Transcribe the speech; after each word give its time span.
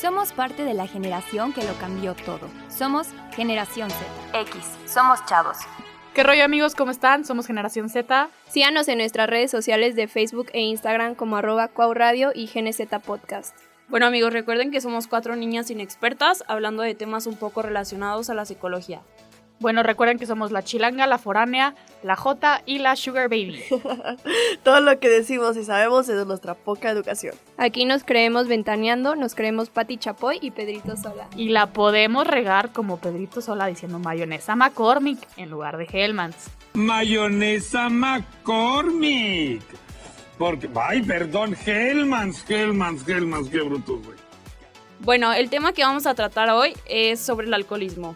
Somos 0.00 0.34
parte 0.34 0.64
de 0.64 0.74
la 0.74 0.86
generación 0.86 1.54
que 1.54 1.64
lo 1.64 1.72
cambió 1.78 2.14
todo. 2.14 2.50
Somos 2.68 3.08
Generación 3.34 3.88
Z. 3.88 4.40
X. 4.40 4.62
Somos 4.84 5.24
chavos. 5.24 5.56
¿Qué 6.12 6.22
rollo 6.22 6.44
amigos? 6.44 6.74
¿Cómo 6.74 6.90
están? 6.90 7.24
Somos 7.24 7.46
Generación 7.46 7.88
Z. 7.88 8.28
Síganos 8.46 8.88
en 8.88 8.98
nuestras 8.98 9.30
redes 9.30 9.50
sociales 9.50 9.96
de 9.96 10.06
Facebook 10.06 10.48
e 10.52 10.60
Instagram 10.60 11.14
como 11.14 11.38
arroba 11.38 11.68
cuauradio 11.68 12.30
y 12.34 12.46
GNZ 12.46 12.82
Podcast. 13.06 13.56
Bueno 13.88 14.04
amigos, 14.04 14.34
recuerden 14.34 14.70
que 14.70 14.82
somos 14.82 15.06
cuatro 15.06 15.34
niñas 15.34 15.70
inexpertas 15.70 16.44
hablando 16.46 16.82
de 16.82 16.94
temas 16.94 17.26
un 17.26 17.36
poco 17.36 17.62
relacionados 17.62 18.28
a 18.28 18.34
la 18.34 18.44
psicología. 18.44 19.00
Bueno, 19.58 19.82
recuerden 19.82 20.18
que 20.18 20.26
somos 20.26 20.52
la 20.52 20.62
chilanga, 20.62 21.06
la 21.06 21.16
foránea, 21.16 21.74
la 22.02 22.14
J 22.14 22.62
y 22.66 22.78
la 22.78 22.94
Sugar 22.94 23.30
Baby. 23.30 23.62
Todo 24.62 24.80
lo 24.80 24.98
que 25.00 25.08
decimos 25.08 25.56
y 25.56 25.64
sabemos 25.64 26.08
es 26.10 26.16
de 26.16 26.26
nuestra 26.26 26.54
poca 26.54 26.90
educación. 26.90 27.34
Aquí 27.56 27.86
nos 27.86 28.04
creemos 28.04 28.48
ventaneando, 28.48 29.16
nos 29.16 29.34
creemos 29.34 29.70
Pati 29.70 29.96
Chapoy 29.96 30.38
y 30.42 30.50
Pedrito 30.50 30.96
Sola. 30.96 31.28
Y 31.36 31.48
la 31.48 31.68
podemos 31.68 32.26
regar 32.26 32.72
como 32.72 32.98
Pedrito 32.98 33.40
Sola 33.40 33.66
diciendo 33.66 33.98
mayonesa 33.98 34.56
McCormick 34.56 35.26
en 35.38 35.48
lugar 35.48 35.78
de 35.78 35.88
Hellmans. 35.90 36.50
Mayonesa 36.74 37.88
McCormick. 37.88 39.62
Porque, 40.36 40.68
ay, 40.74 41.00
perdón, 41.00 41.56
Hellmans, 41.64 42.44
Hellmans, 42.46 43.08
Hellmans, 43.08 43.48
qué 43.48 43.60
brutos, 43.62 44.04
güey. 44.04 44.18
Bueno, 45.00 45.32
el 45.32 45.48
tema 45.48 45.72
que 45.72 45.82
vamos 45.82 46.06
a 46.06 46.14
tratar 46.14 46.50
hoy 46.50 46.74
es 46.86 47.20
sobre 47.20 47.46
el 47.46 47.54
alcoholismo. 47.54 48.14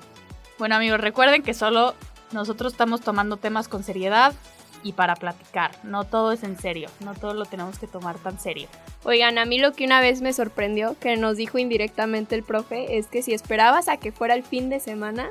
Bueno 0.61 0.75
amigos, 0.75 1.01
recuerden 1.01 1.43
que 1.43 1.55
solo 1.55 1.95
nosotros 2.33 2.75
estamos 2.75 3.01
tomando 3.01 3.39
temas 3.39 3.67
con 3.67 3.83
seriedad 3.83 4.35
y 4.83 4.93
para 4.93 5.17
platicar. 5.17 5.71
No 5.85 6.05
todo 6.05 6.33
es 6.33 6.43
en 6.43 6.59
serio, 6.59 6.91
no 7.03 7.15
todo 7.15 7.33
lo 7.33 7.47
tenemos 7.47 7.79
que 7.79 7.87
tomar 7.87 8.19
tan 8.19 8.39
serio. 8.39 8.69
Oigan, 9.05 9.39
a 9.39 9.47
mí 9.47 9.59
lo 9.59 9.73
que 9.73 9.87
una 9.87 10.03
vez 10.03 10.21
me 10.21 10.35
sorprendió, 10.35 10.99
que 11.01 11.17
nos 11.17 11.39
dijo 11.39 11.57
indirectamente 11.57 12.35
el 12.35 12.43
profe, 12.43 12.99
es 12.99 13.07
que 13.07 13.23
si 13.23 13.33
esperabas 13.33 13.89
a 13.89 13.97
que 13.97 14.13
fuera 14.13 14.35
el 14.35 14.43
fin 14.43 14.69
de 14.69 14.81
semana, 14.81 15.31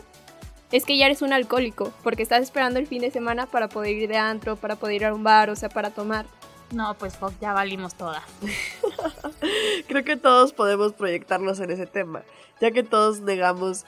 es 0.71 0.84
que 0.84 0.98
ya 0.98 1.05
eres 1.05 1.21
un 1.21 1.32
alcohólico, 1.32 1.93
porque 2.01 2.23
estás 2.23 2.41
esperando 2.41 2.79
el 2.79 2.87
fin 2.87 3.04
de 3.04 3.11
semana 3.11 3.45
para 3.45 3.70
poder 3.70 3.98
ir 3.98 4.09
de 4.09 4.17
antro, 4.17 4.55
para 4.55 4.77
poder 4.77 4.95
ir 4.95 5.05
a 5.05 5.13
un 5.13 5.23
bar, 5.23 5.51
o 5.51 5.55
sea, 5.55 5.70
para 5.70 5.91
tomar. 5.91 6.26
No, 6.71 6.95
pues 6.95 7.20
ya 7.39 7.54
valimos 7.54 7.93
todas. 7.93 8.23
Creo 9.87 10.04
que 10.04 10.17
todos 10.17 10.54
podemos 10.54 10.93
proyectarnos 10.93 11.59
en 11.59 11.70
ese 11.70 11.85
tema, 11.85 12.23
ya 12.59 12.71
que 12.71 12.82
todos 12.82 13.21
negamos 13.21 13.85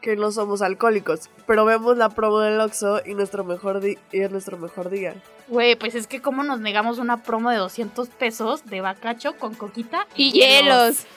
que 0.00 0.16
no 0.16 0.32
somos 0.32 0.62
alcohólicos, 0.62 1.30
pero 1.46 1.64
vemos 1.64 1.96
la 1.96 2.08
promo 2.08 2.40
del 2.40 2.60
Oxxo 2.60 3.00
y 3.04 3.14
nuestro 3.14 3.44
mejor 3.44 3.80
y 3.84 3.98
es 4.12 4.30
nuestro 4.30 4.56
mejor 4.58 4.90
día. 4.90 5.14
Güey, 5.48 5.76
pues 5.76 5.94
es 5.94 6.06
que 6.06 6.20
cómo 6.20 6.42
nos 6.42 6.60
negamos 6.60 6.98
una 6.98 7.22
promo 7.22 7.50
de 7.50 7.56
200 7.56 8.08
pesos 8.08 8.64
de 8.66 8.80
bacacho 8.80 9.36
con 9.36 9.54
coquita 9.54 10.06
Y 10.16 10.32
hielos. 10.32 11.06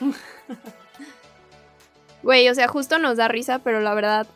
Güey, 2.22 2.48
o 2.48 2.54
sea, 2.54 2.68
justo 2.68 2.98
nos 2.98 3.18
da 3.18 3.28
risa, 3.28 3.58
pero 3.58 3.80
la 3.80 3.92
verdad 3.92 4.26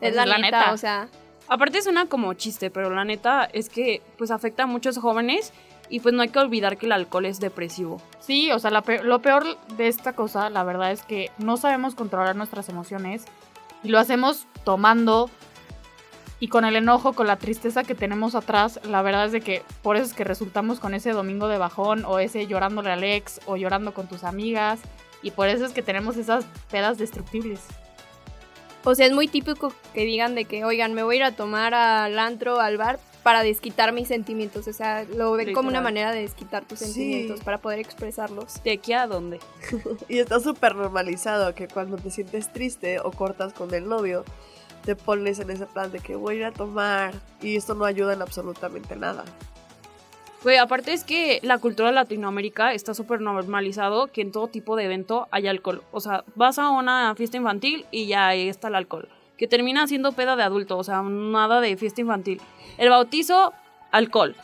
es 0.00 0.10
Es 0.10 0.16
la, 0.16 0.24
la 0.24 0.38
neta, 0.38 0.60
neta. 0.60 0.72
o 0.72 0.78
sea, 0.78 1.08
Aparte 1.48 1.80
suena 1.80 2.06
como 2.06 2.34
chiste, 2.34 2.70
pero 2.70 2.90
la 2.90 3.04
neta 3.04 3.44
es 3.52 3.70
que 3.70 4.02
pues 4.18 4.30
afecta 4.30 4.64
a 4.64 4.66
muchos 4.66 4.98
jóvenes 4.98 5.52
y 5.88 6.00
pues 6.00 6.14
no 6.14 6.20
hay 6.20 6.28
que 6.28 6.38
olvidar 6.38 6.76
que 6.76 6.84
el 6.84 6.92
alcohol 6.92 7.24
es 7.24 7.40
depresivo. 7.40 8.02
Sí, 8.20 8.52
o 8.52 8.58
sea, 8.58 8.70
la 8.70 8.84
lo 9.02 9.20
peor 9.20 9.56
de 9.76 9.88
esta 9.88 10.12
cosa, 10.12 10.50
la 10.50 10.62
verdad 10.62 10.92
es 10.92 11.02
que 11.02 11.30
no 11.38 11.56
sabemos 11.56 11.94
controlar 11.94 12.36
nuestras 12.36 12.68
emociones 12.68 13.24
y 13.88 13.90
lo 13.90 13.98
hacemos 13.98 14.46
tomando 14.64 15.30
y 16.40 16.48
con 16.48 16.66
el 16.66 16.76
enojo, 16.76 17.14
con 17.14 17.26
la 17.26 17.36
tristeza 17.36 17.84
que 17.84 17.94
tenemos 17.94 18.34
atrás, 18.34 18.78
la 18.84 19.00
verdad 19.00 19.24
es 19.24 19.32
de 19.32 19.40
que 19.40 19.62
por 19.82 19.96
eso 19.96 20.04
es 20.04 20.12
que 20.12 20.24
resultamos 20.24 20.78
con 20.78 20.92
ese 20.92 21.12
domingo 21.12 21.48
de 21.48 21.56
bajón 21.56 22.04
o 22.04 22.18
ese 22.18 22.46
llorándole 22.46 22.90
al 22.90 23.02
ex 23.02 23.40
o 23.46 23.56
llorando 23.56 23.94
con 23.94 24.06
tus 24.06 24.24
amigas 24.24 24.78
y 25.22 25.30
por 25.30 25.48
eso 25.48 25.64
es 25.64 25.72
que 25.72 25.80
tenemos 25.80 26.18
esas 26.18 26.44
pedas 26.70 26.98
destructibles. 26.98 27.60
o 28.84 28.94
sea, 28.94 29.06
es 29.06 29.12
muy 29.12 29.26
típico 29.26 29.72
que 29.94 30.04
digan 30.04 30.34
de 30.34 30.44
que, 30.44 30.66
oigan, 30.66 30.92
me 30.92 31.02
voy 31.02 31.14
a 31.14 31.16
ir 31.16 31.24
a 31.24 31.32
tomar 31.32 31.72
al 31.72 32.18
antro, 32.18 32.60
al 32.60 32.76
bar, 32.76 33.00
para 33.22 33.42
desquitar 33.42 33.92
mis 33.92 34.08
sentimientos, 34.08 34.66
o 34.68 34.72
sea, 34.72 35.04
lo 35.04 35.32
ven 35.32 35.52
como 35.52 35.68
una 35.68 35.80
manera 35.80 36.12
de 36.12 36.20
desquitar 36.22 36.64
tus 36.64 36.78
Sí. 36.78 36.84
sentimientos, 36.86 37.40
para 37.40 37.58
poder 37.58 37.78
expresarlos. 37.78 38.62
¿De 38.62 38.72
aquí 38.72 38.92
a 38.92 39.06
dónde? 39.06 39.40
Y 40.08 40.18
está 40.18 40.40
súper 40.40 40.74
normalizado 40.74 41.54
que 41.54 41.68
cuando 41.68 41.96
te 41.96 42.10
sientes 42.10 42.52
triste 42.52 43.00
o 43.00 43.10
cortas 43.10 43.52
con 43.52 43.74
el 43.74 43.88
novio, 43.88 44.24
te 44.84 44.96
pones 44.96 45.38
en 45.40 45.50
ese 45.50 45.66
plan 45.66 45.90
de 45.92 45.98
que 46.00 46.14
voy 46.16 46.36
a 46.36 46.38
ir 46.38 46.44
a 46.46 46.52
tomar 46.52 47.12
y 47.42 47.56
esto 47.56 47.74
no 47.74 47.84
ayuda 47.84 48.14
en 48.14 48.22
absolutamente 48.22 48.96
nada. 48.96 49.24
Güey, 50.44 50.56
aparte 50.56 50.92
es 50.92 51.02
que 51.02 51.40
la 51.42 51.58
cultura 51.58 51.88
de 51.88 51.96
Latinoamérica 51.96 52.72
está 52.72 52.94
súper 52.94 53.20
normalizado 53.20 54.06
que 54.06 54.20
en 54.22 54.30
todo 54.30 54.46
tipo 54.46 54.76
de 54.76 54.84
evento 54.84 55.26
hay 55.32 55.48
alcohol. 55.48 55.82
O 55.90 56.00
sea, 56.00 56.22
vas 56.36 56.60
a 56.60 56.70
una 56.70 57.12
fiesta 57.16 57.36
infantil 57.36 57.86
y 57.90 58.06
ya 58.06 58.28
ahí 58.28 58.48
está 58.48 58.68
el 58.68 58.76
alcohol. 58.76 59.08
Que 59.38 59.46
termina 59.48 59.86
siendo 59.86 60.12
peda 60.12 60.36
de 60.36 60.42
adulto, 60.42 60.76
o 60.76 60.84
sea, 60.84 61.00
nada 61.02 61.60
de 61.62 61.76
fiesta 61.76 62.00
infantil. 62.02 62.40
El 62.76 62.90
bautizo, 62.90 63.54
alcohol. 63.92 64.34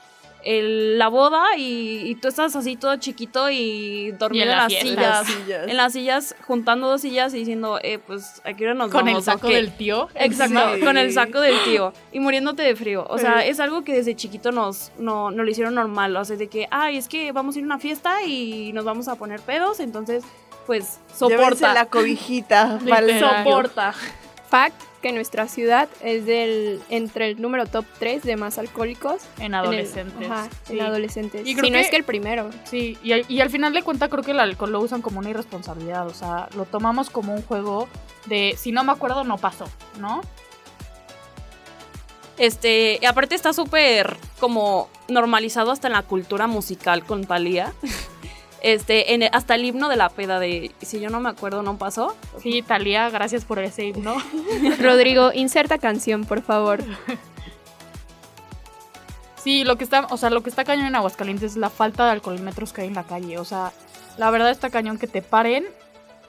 El- 0.44 0.98
la 0.98 1.08
boda 1.08 1.56
y, 1.56 2.02
y 2.04 2.14
tú 2.16 2.28
estás 2.28 2.54
así 2.54 2.76
todo 2.76 2.94
chiquito 2.96 3.48
y 3.48 4.10
dormido 4.12 4.44
Y 4.44 4.48
en 4.48 4.50
en, 4.52 4.56
la 4.56 4.62
las 4.64 4.72
sillas. 4.72 4.96
Las 4.96 5.26
sillas. 5.26 5.68
En 5.68 5.76
las 5.78 5.92
sillas, 5.94 6.36
juntando 6.46 6.86
dos 6.86 7.00
sillas 7.00 7.32
y 7.32 7.38
diciendo, 7.38 7.78
eh, 7.82 7.98
pues 7.98 8.42
aquí 8.44 8.62
ahora 8.64 8.74
nos 8.74 8.90
Con 8.90 9.08
el 9.08 9.14
vamos, 9.14 9.26
¿o 9.26 9.32
saco 9.32 9.48
qué? 9.48 9.54
del 9.54 9.74
tío. 9.74 10.08
Exacto, 10.14 10.74
Sí. 10.74 10.80
con 10.82 10.98
el 10.98 11.12
saco 11.14 11.40
del 11.40 11.58
tío 11.64 11.94
y 12.12 12.20
muriéndote 12.20 12.62
de 12.62 12.76
frío. 12.76 13.06
O 13.08 13.16
sea, 13.16 13.40
Sí. 13.40 13.48
es 13.48 13.58
algo 13.58 13.84
que 13.84 13.94
desde 13.94 14.14
chiquito 14.16 14.52
nos, 14.52 14.92
no, 14.98 15.30
nos 15.30 15.46
lo 15.46 15.50
hicieron 15.50 15.74
normal. 15.74 16.14
O 16.14 16.24
sea, 16.26 16.36
de 16.36 16.48
que, 16.48 16.68
ay, 16.70 16.98
es 16.98 17.08
que 17.08 17.32
vamos 17.32 17.56
a 17.56 17.58
ir 17.60 17.64
a 17.64 17.66
una 17.66 17.78
fiesta 17.78 18.22
y 18.22 18.70
nos 18.74 18.84
vamos 18.84 19.08
a 19.08 19.14
poner 19.16 19.40
pedos, 19.40 19.80
entonces, 19.80 20.24
pues, 20.66 21.00
Llévense 21.20 21.36
soporta. 21.46 21.72
la 21.74 21.86
cobijita. 21.86 22.78
el. 22.86 23.18
Soporta. 23.18 23.94
Fact 24.54 24.80
que 25.02 25.10
nuestra 25.10 25.48
ciudad 25.48 25.88
es 26.00 26.26
del 26.26 26.80
entre 26.88 27.30
el 27.30 27.42
número 27.42 27.66
top 27.66 27.84
3 27.98 28.22
de 28.22 28.36
más 28.36 28.56
alcohólicos 28.56 29.22
En 29.38 29.46
en 29.46 29.54
el- 29.54 29.54
adolescentes. 29.56 30.30
ajá, 30.30 30.48
sí. 30.62 30.74
en 30.78 30.82
adolescentes. 30.82 31.42
Y 31.44 31.54
si 31.54 31.56
creo 31.56 31.72
no 31.72 31.78
es 31.78 31.86
que- 31.86 31.90
que 31.90 31.96
el 31.96 32.04
primero. 32.04 32.50
Sí, 32.62 32.96
y 33.02 33.10
al, 33.10 33.24
y 33.28 33.40
al 33.40 33.50
final 33.50 33.72
de 33.72 33.82
cuenta 33.82 34.08
creo 34.08 34.22
que 34.22 34.30
el 34.30 34.38
alcohol 34.38 34.70
lo 34.70 34.80
usan 34.80 35.02
como 35.02 35.18
una 35.18 35.30
irresponsabilidad, 35.30 36.06
o 36.06 36.14
sea, 36.14 36.48
lo 36.54 36.66
tomamos 36.66 37.10
como 37.10 37.34
un 37.34 37.42
juego 37.42 37.88
de 38.26 38.54
si 38.56 38.70
no 38.70 38.84
me 38.84 38.92
acuerdo 38.92 39.24
no 39.24 39.38
pasó, 39.38 39.64
¿no? 39.98 40.20
Este, 42.38 43.00
y 43.02 43.04
aparte 43.06 43.34
está 43.34 43.52
súper 43.52 44.16
como 44.38 44.88
normalizado 45.08 45.72
hasta 45.72 45.88
en 45.88 45.94
la 45.94 46.02
cultura 46.02 46.46
musical 46.46 47.04
con 47.04 47.24
Thalía. 47.24 47.72
Este, 48.64 49.12
en 49.12 49.22
el- 49.22 49.30
hasta 49.34 49.56
el 49.56 49.64
himno 49.66 49.90
de 49.90 49.96
la 49.96 50.08
peda 50.08 50.38
de 50.40 50.70
si 50.80 50.98
yo 50.98 51.10
no 51.10 51.20
me 51.20 51.28
acuerdo, 51.28 51.62
no 51.62 51.76
pasó. 51.76 52.16
Sí, 52.42 52.62
Talía, 52.62 53.10
gracias 53.10 53.44
por 53.44 53.58
ese 53.58 53.84
himno. 53.84 54.16
Rodrigo, 54.80 55.32
inserta 55.34 55.76
canción, 55.76 56.24
por 56.24 56.40
favor. 56.40 56.82
Sí, 59.36 59.64
lo 59.64 59.76
que 59.76 59.84
está, 59.84 60.06
o 60.10 60.16
sea, 60.16 60.30
lo 60.30 60.42
que 60.42 60.48
está 60.48 60.64
cañón 60.64 60.86
en 60.86 60.96
Aguascalientes 60.96 61.52
es 61.52 61.56
la 61.58 61.68
falta 61.68 62.06
de 62.06 62.12
alcoholímetros 62.12 62.72
que 62.72 62.80
hay 62.82 62.88
en 62.88 62.94
la 62.94 63.04
calle, 63.04 63.38
o 63.38 63.44
sea, 63.44 63.72
la 64.16 64.30
verdad 64.30 64.50
está 64.50 64.70
cañón 64.70 64.96
que 64.96 65.06
te 65.06 65.20
paren 65.20 65.66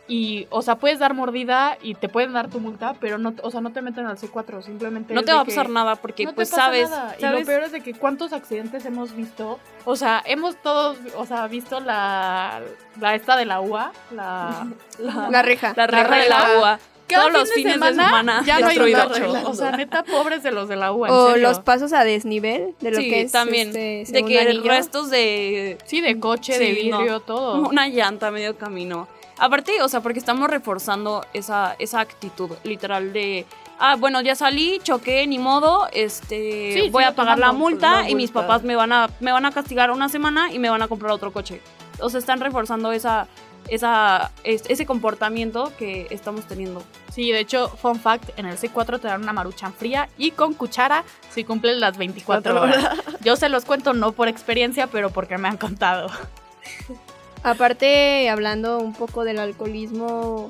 y, 0.07 0.45
o 0.51 0.61
sea, 0.61 0.75
puedes 0.75 0.99
dar 0.99 1.13
mordida 1.15 1.77
y 1.81 1.95
te 1.95 2.09
pueden 2.09 2.33
dar 2.33 2.49
tu 2.49 2.59
multa, 2.59 2.93
pero 2.99 3.17
no, 3.17 3.33
o 3.41 3.49
sea, 3.49 3.59
no 3.61 3.71
te 3.71 3.81
meten 3.81 4.05
al 4.05 4.17
C4, 4.17 4.61
simplemente 4.61 5.13
No 5.15 5.23
te 5.23 5.33
va 5.33 5.41
a 5.41 5.45
pasar 5.45 5.67
nada 5.69 5.95
porque 5.95 6.25
no 6.25 6.29
te 6.31 6.35
pues 6.35 6.49
pasa 6.51 6.63
sabes, 6.63 6.89
nada. 6.89 7.15
Y 7.17 7.21
sabes 7.21 7.39
lo 7.39 7.45
peor 7.47 7.63
es 7.63 7.71
de 7.71 7.81
que 7.81 7.93
cuántos 7.93 8.31
accidentes 8.33 8.85
hemos 8.85 9.15
visto. 9.15 9.59
O 9.83 9.95
sea, 9.95 10.21
hemos 10.25 10.57
todos, 10.61 10.97
o 11.17 11.25
sea, 11.25 11.47
visto 11.47 11.79
la, 11.79 12.61
la 12.99 13.15
esta 13.15 13.35
de 13.35 13.45
la 13.45 13.61
UA, 13.61 13.91
la, 14.11 14.67
la, 14.99 15.29
La 15.31 15.41
reja. 15.41 15.73
la 15.75 15.87
reja 15.87 16.15
de 16.17 16.29
la. 16.29 16.59
UA. 16.59 16.79
Cada 17.07 17.27
Todos 17.27 17.33
los 17.41 17.53
fin 17.53 17.67
de 17.67 17.73
fines 17.73 17.81
de 17.81 17.93
semana 17.95 18.41
semana 18.41 18.43
ya 18.45 18.59
no 18.59 18.67
hay. 18.67 19.43
O 19.45 19.53
sea, 19.53 19.71
neta, 19.73 20.03
pobres 20.03 20.41
de 20.41 20.51
los 20.51 20.67
de 20.67 20.75
la 20.75 20.91
UA. 20.91 21.11
O 21.11 21.29
serio. 21.33 21.47
los 21.49 21.59
pasos 21.59 21.93
a 21.93 22.03
desnivel 22.03 22.73
de 22.79 22.89
lo 22.91 22.97
Sí, 22.97 23.09
que 23.11 23.21
es 23.21 23.31
también. 23.31 23.67
este, 23.75 24.11
de 24.11 24.23
que 24.25 24.39
anillo. 24.39 24.63
restos 24.63 25.11
de 25.11 25.77
Sí, 25.85 26.01
de 26.01 26.19
coche, 26.19 26.57
de 26.57 26.89
no. 26.89 26.97
vidrio, 26.99 27.19
todo. 27.19 27.67
una 27.69 27.87
llanta 27.89 28.27
a 28.27 28.31
medio 28.31 28.57
camino. 28.57 29.07
Aparte, 29.37 29.81
o 29.81 29.89
sea, 29.89 30.01
porque 30.01 30.19
estamos 30.19 30.49
reforzando 30.49 31.25
esa, 31.33 31.75
esa 31.79 31.99
actitud 31.99 32.51
literal 32.63 33.11
de, 33.11 33.45
ah, 33.79 33.95
bueno, 33.97 34.21
ya 34.21 34.33
salí, 34.35 34.79
choqué, 34.83 35.27
ni 35.27 35.37
modo, 35.39 35.87
este, 35.91 36.73
Sí, 36.83 36.89
voy 36.89 37.03
a 37.03 37.13
pagar 37.15 37.37
la 37.39 37.51
multa 37.51 38.03
la 38.03 38.09
y 38.09 38.15
mis 38.15 38.31
papás 38.31 38.63
me 38.63 38.75
van 38.75 38.93
a 38.93 39.09
me 39.19 39.31
van 39.33 39.45
a 39.45 39.51
castigar 39.51 39.91
una 39.91 40.07
semana 40.09 40.51
y 40.53 40.59
me 40.59 40.69
van 40.69 40.81
a 40.81 40.87
comprar 40.87 41.11
otro 41.11 41.33
coche. 41.33 41.61
O 41.99 42.09
sea, 42.09 42.19
están 42.19 42.39
reforzando 42.39 42.91
esa 42.91 43.27
esa 43.67 44.31
es- 44.43 44.63
ese 44.69 44.85
comportamiento 44.85 45.71
que 45.79 46.05
estamos 46.11 46.45
teniendo. 46.47 46.83
Sí, 47.11 47.31
de 47.31 47.39
hecho, 47.39 47.67
fun 47.69 47.99
fact, 47.99 48.37
en 48.37 48.45
el 48.45 48.57
C4 48.59 48.99
te 48.99 49.07
dan 49.07 49.23
una 49.23 49.33
maruchan 49.33 49.73
fría 49.73 50.07
y 50.19 50.31
con 50.31 50.53
cuchara 50.53 51.03
si 51.31 51.43
cumples 51.43 51.77
las 51.77 51.97
24 51.97 52.53
Cuatro 52.53 52.61
horas. 52.61 52.99
Yo 53.21 53.35
se 53.35 53.49
los 53.49 53.65
cuento 53.65 53.93
no 53.93 54.11
por 54.11 54.27
experiencia, 54.27 54.85
pero 54.87 55.09
porque 55.09 55.37
me 55.39 55.47
han 55.49 55.57
contado. 55.57 56.09
Aparte, 57.45 58.27
hablando 58.27 58.79
un 58.79 58.93
poco 58.93 59.23
del 59.23 59.37
alcoholismo, 59.37 60.49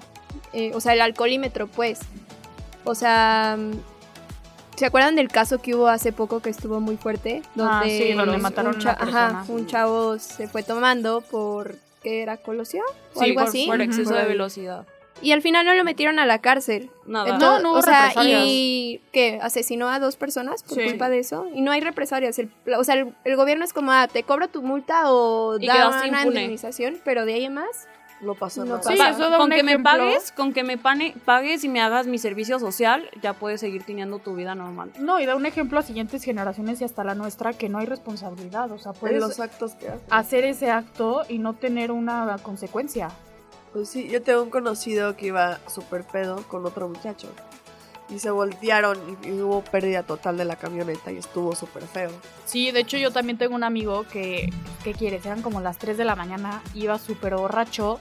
eh, 0.54 0.72
o 0.74 0.80
sea, 0.80 0.94
el 0.94 1.02
alcoholímetro, 1.02 1.68
pues. 1.68 2.00
O 2.86 2.96
sea, 2.96 3.58
mm, 3.60 4.78
¿se 4.78 4.86
acuerdan 4.86 5.18
del 5.18 5.28
caso 5.28 5.62
que 5.62 5.76
hubo 5.76 5.90
hace 5.90 6.14
poco 6.14 6.40
que 6.40 6.50
estuvo 6.50 6.80
muy 6.80 6.96
fuerte? 6.96 7.42
Ah, 7.60 7.84
sí, 7.86 8.14
donde 8.14 8.38
mataron 8.38 8.78
un 8.78 8.88
a 8.88 8.98
una 9.02 9.28
Ajá, 9.28 9.46
un 9.50 9.68
chavo 9.68 10.18
se 10.20 10.48
fue 10.48 10.64
tomando 10.64 11.20
por 11.20 11.76
que 12.02 12.22
era 12.22 12.38
colosión 12.38 12.86
o 13.14 13.20
Sí, 13.20 13.26
algo 13.32 13.40
por, 13.42 13.50
así. 13.50 13.66
por 13.68 13.82
exceso 13.82 14.14
de 14.14 14.24
velocidad. 14.26 14.86
Y 15.22 15.32
al 15.32 15.42
final 15.42 15.66
no 15.66 15.74
lo 15.74 15.84
metieron 15.84 16.20
a 16.20 16.26
la 16.26 16.40
cárcel. 16.40 16.90
Nada. 17.06 17.30
Entonces, 17.30 17.64
no 17.64 17.72
hubo 17.72 17.80
o 17.80 17.82
sea, 17.82 18.08
represalias. 18.10 18.42
y 18.46 19.02
que 19.14 19.40
asesinó 19.42 19.90
a 19.90 20.00
dos 20.00 20.18
personas 20.18 20.62
por 20.64 20.78
Sí. 20.78 20.86
culpa 20.90 21.10
de 21.10 21.20
eso. 21.20 21.48
Y 21.54 21.62
no 21.62 21.72
hay 21.72 21.82
represalias. 21.82 22.38
El- 22.38 22.52
o 22.78 22.84
sea, 22.84 22.96
el, 22.96 23.14
el 23.24 23.36
gobierno 23.36 23.64
es 23.64 23.72
como, 23.74 23.92
ah, 23.92 24.08
te 24.12 24.24
cobro 24.24 24.50
tu 24.50 24.62
multa 24.62 25.12
o 25.12 25.58
Y 25.60 25.68
da 25.68 25.88
una 25.88 26.06
impune. 26.08 26.26
indemnización, 26.42 27.00
pero 27.06 27.26
de 27.26 27.34
ahí 27.36 27.46
en 27.46 27.54
más. 27.56 27.88
No 28.22 28.34
pasó 28.34 28.64
No 28.64 28.78
nada. 28.78 28.84
Sí, 28.84 28.94
eso 28.94 29.30
da 29.30 29.38
con 29.38 29.52
un 29.52 29.58
que 29.58 29.62
me 29.64 29.78
pagues, 29.78 30.32
con 30.32 30.54
que 30.54 30.64
me 30.64 30.78
pane- 30.78 31.14
pagues 31.26 31.66
y 31.66 31.68
me 31.70 31.82
hagas 31.82 32.08
mi 32.08 32.18
servicio 32.18 32.60
social, 32.60 33.10
ya 33.22 33.34
puedes 33.34 33.60
seguir 33.60 33.84
teniendo 33.84 34.20
tu 34.20 34.36
vida 34.36 34.56
normal. 34.56 34.92
No, 35.00 35.20
y 35.20 35.26
da 35.26 35.36
un 35.36 35.46
ejemplo 35.46 35.80
a 35.80 35.82
siguientes 35.82 36.24
generaciones 36.24 36.80
y 36.80 36.86
hasta 36.86 37.04
la 37.04 37.14
nuestra 37.14 37.52
que 37.52 37.68
no 37.68 37.78
hay 37.80 37.86
responsabilidad. 37.88 38.72
O 38.72 38.80
sea, 38.80 38.94
puedes 38.94 39.20
los 39.20 39.38
actos 39.42 39.74
que 39.76 39.90
hacen. 39.90 40.00
hacer 40.10 40.46
ese 40.46 40.72
acto 40.72 41.24
y 41.28 41.40
no 41.40 41.56
tener 41.56 41.92
una 41.92 42.38
consecuencia. 42.42 43.10
Pues 43.76 43.90
sí, 43.90 44.08
yo 44.08 44.22
tengo 44.22 44.42
un 44.42 44.50
conocido 44.50 45.18
que 45.18 45.28
iba 45.28 45.60
súper 45.68 46.06
pedo 46.06 46.42
con 46.48 46.66
otro 46.66 46.88
muchacho. 46.88 47.28
Y 48.08 48.20
se 48.20 48.32
voltearon 48.32 48.98
y, 49.22 49.28
y 49.28 49.42
hubo 49.42 49.66
pérdida 49.66 50.04
total 50.04 50.38
de 50.38 50.46
la 50.46 50.56
camioneta 50.56 51.12
y 51.12 51.18
estuvo 51.18 51.54
súper 51.58 51.84
feo. 51.84 52.10
Sí, 52.46 52.72
de 52.72 52.80
hecho 52.80 52.96
yo 52.96 53.12
también 53.12 53.38
tengo 53.38 53.54
un 53.54 53.66
amigo 53.66 54.06
que, 54.10 54.50
¿qué 54.86 54.94
quieres? 54.94 55.26
Eran 55.26 55.42
como 55.42 55.60
las 55.60 55.78
3 55.78 55.98
de 55.98 56.06
la 56.06 56.16
mañana, 56.16 56.62
iba 56.74 56.98
súper 56.98 57.36
borracho, 57.36 58.00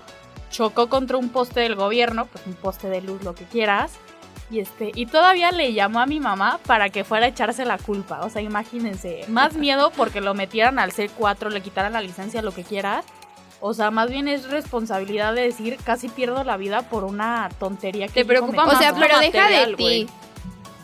chocó 0.49 0.88
contra 0.88 1.17
un 1.17 1.31
poste 1.31 1.59
del 1.59 1.75
gobierno, 1.75 2.26
pues 2.26 2.47
un 2.47 2.55
poste 2.55 2.88
de 2.88 3.00
luz, 3.00 3.25
lo 3.25 3.35
que 3.35 3.43
quieras, 3.43 3.94
y 4.53 4.61
este, 4.61 4.93
y 4.94 5.06
todavía 5.06 5.50
le 5.50 5.73
llamó 5.73 5.99
a 5.99 6.06
mi 6.06 6.21
mamá 6.21 6.61
para 6.67 6.91
que 6.91 7.03
fuera 7.03 7.26
a 7.26 7.31
echarse 7.31 7.65
la 7.65 7.79
culpa, 7.79 8.21
o 8.25 8.31
sea, 8.31 8.43
imagínense, 8.43 9.25
más 9.26 9.55
miedo 9.55 9.91
porque 9.97 10.21
lo 10.21 10.35
metieran 10.35 10.79
al 10.79 10.93
C4, 10.93 11.50
le 11.50 11.62
quitaran 11.62 11.94
la 11.94 12.00
licencia, 12.00 12.43
lo 12.43 12.53
que 12.53 12.62
quieras, 12.62 13.05
o 13.66 13.72
sea, 13.72 13.90
más 13.90 14.11
bien 14.11 14.28
es 14.28 14.50
responsabilidad 14.50 15.34
de 15.34 15.40
decir, 15.40 15.78
casi 15.82 16.11
pierdo 16.11 16.44
la 16.44 16.58
vida 16.58 16.82
por 16.82 17.02
una 17.02 17.49
tontería 17.58 18.08
que 18.08 18.12
Te 18.12 18.25
preocupa 18.26 18.64
cometí". 18.64 18.76
O 18.76 18.78
sea, 18.78 18.94
pero 18.94 19.19
deja 19.19 19.49
de 19.49 19.75
ti. 19.75 20.06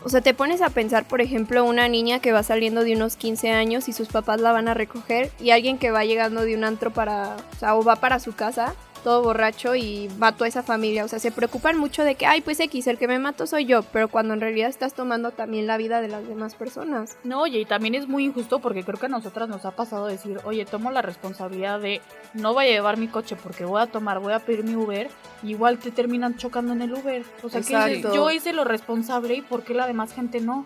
O 0.03 0.09
sea, 0.09 0.23
te 0.23 0.33
pones 0.33 0.63
a 0.63 0.71
pensar, 0.71 1.07
por 1.07 1.21
ejemplo, 1.21 1.63
una 1.67 1.89
niña 1.89 2.21
que 2.21 2.33
va 2.33 2.43
saliendo 2.43 2.83
de 2.83 2.95
unos 2.95 3.17
15 3.17 3.51
años 3.51 3.87
y 3.91 3.93
sus 3.93 4.09
papás 4.09 4.41
la 4.41 4.53
van 4.53 4.67
a 4.67 4.73
recoger 4.73 5.31
y 5.39 5.51
alguien 5.51 5.77
que 5.77 5.91
va 5.91 6.07
llegando 6.07 6.41
de 6.41 6.57
un 6.57 6.65
antro 6.65 6.91
para, 6.91 7.37
o 7.55 7.59
sea, 7.59 7.75
o 7.75 7.85
va 7.85 7.97
para 7.97 8.19
su 8.19 8.33
casa 8.33 8.75
todo 9.03 9.23
borracho 9.23 9.75
y 9.75 10.09
mató 10.19 10.45
a 10.45 10.49
esa 10.49 10.63
familia. 10.63 11.05
O 11.05 11.09
sea, 11.09 11.19
se 11.19 11.33
preocupan 11.33 11.79
mucho 11.79 12.05
de 12.05 12.15
que, 12.15 12.27
ay, 12.27 12.41
pues 12.41 12.61
X, 12.61 12.87
el 12.87 12.99
que 12.99 13.09
me 13.09 13.19
mato 13.19 13.47
soy 13.47 13.65
yo, 13.65 13.83
pero 13.83 14.09
cuando 14.09 14.35
en 14.35 14.41
realidad 14.41 14.69
estás 14.69 14.95
tomando 14.95 15.31
también 15.31 15.67
la 15.67 15.77
vida 15.77 16.01
de 16.01 16.09
las 16.09 16.27
demás 16.27 16.55
personas. 16.55 17.17
No, 17.25 17.43
oye, 17.43 17.61
y 17.61 17.65
también 17.65 17.95
es 17.95 18.09
muy 18.09 18.25
injusto 18.25 18.61
porque 18.61 18.85
creo 18.85 18.99
que 18.99 19.07
a 19.07 19.11
nosotras 19.11 19.49
nos 19.49 19.65
ha 19.65 19.73
pasado 19.73 20.07
decir, 20.07 20.39
oye, 20.45 20.65
tomo 20.65 20.91
la 20.91 21.03
responsabilidad 21.03 21.81
de 21.81 22.01
no 22.35 22.55
voy 22.55 22.67
a 22.67 22.69
llevar 22.69 22.97
mi 22.97 23.09
coche 23.09 23.37
porque 23.37 23.65
voy 23.65 23.81
a 23.81 23.87
tomar, 23.87 24.21
voy 24.21 24.33
a 24.33 24.41
pedir 24.41 24.65
mi 24.65 24.75
Uber, 24.75 25.09
y 25.43 25.51
igual 25.51 25.79
te 25.79 25.91
terminan 25.91 26.37
chocando 26.37 26.73
en 26.73 26.83
el 26.83 26.93
Uber. 26.93 27.25
O 27.43 27.49
sea, 27.49 27.61
que 27.63 28.03
yo 28.03 28.31
hice 28.31 28.53
lo 28.53 28.65
responsable 28.65 29.35
y 29.35 29.43
por 29.43 29.63
qué 29.63 29.75
la 29.75 29.87
demás 29.87 30.13
gente 30.13 30.41
no. 30.41 30.65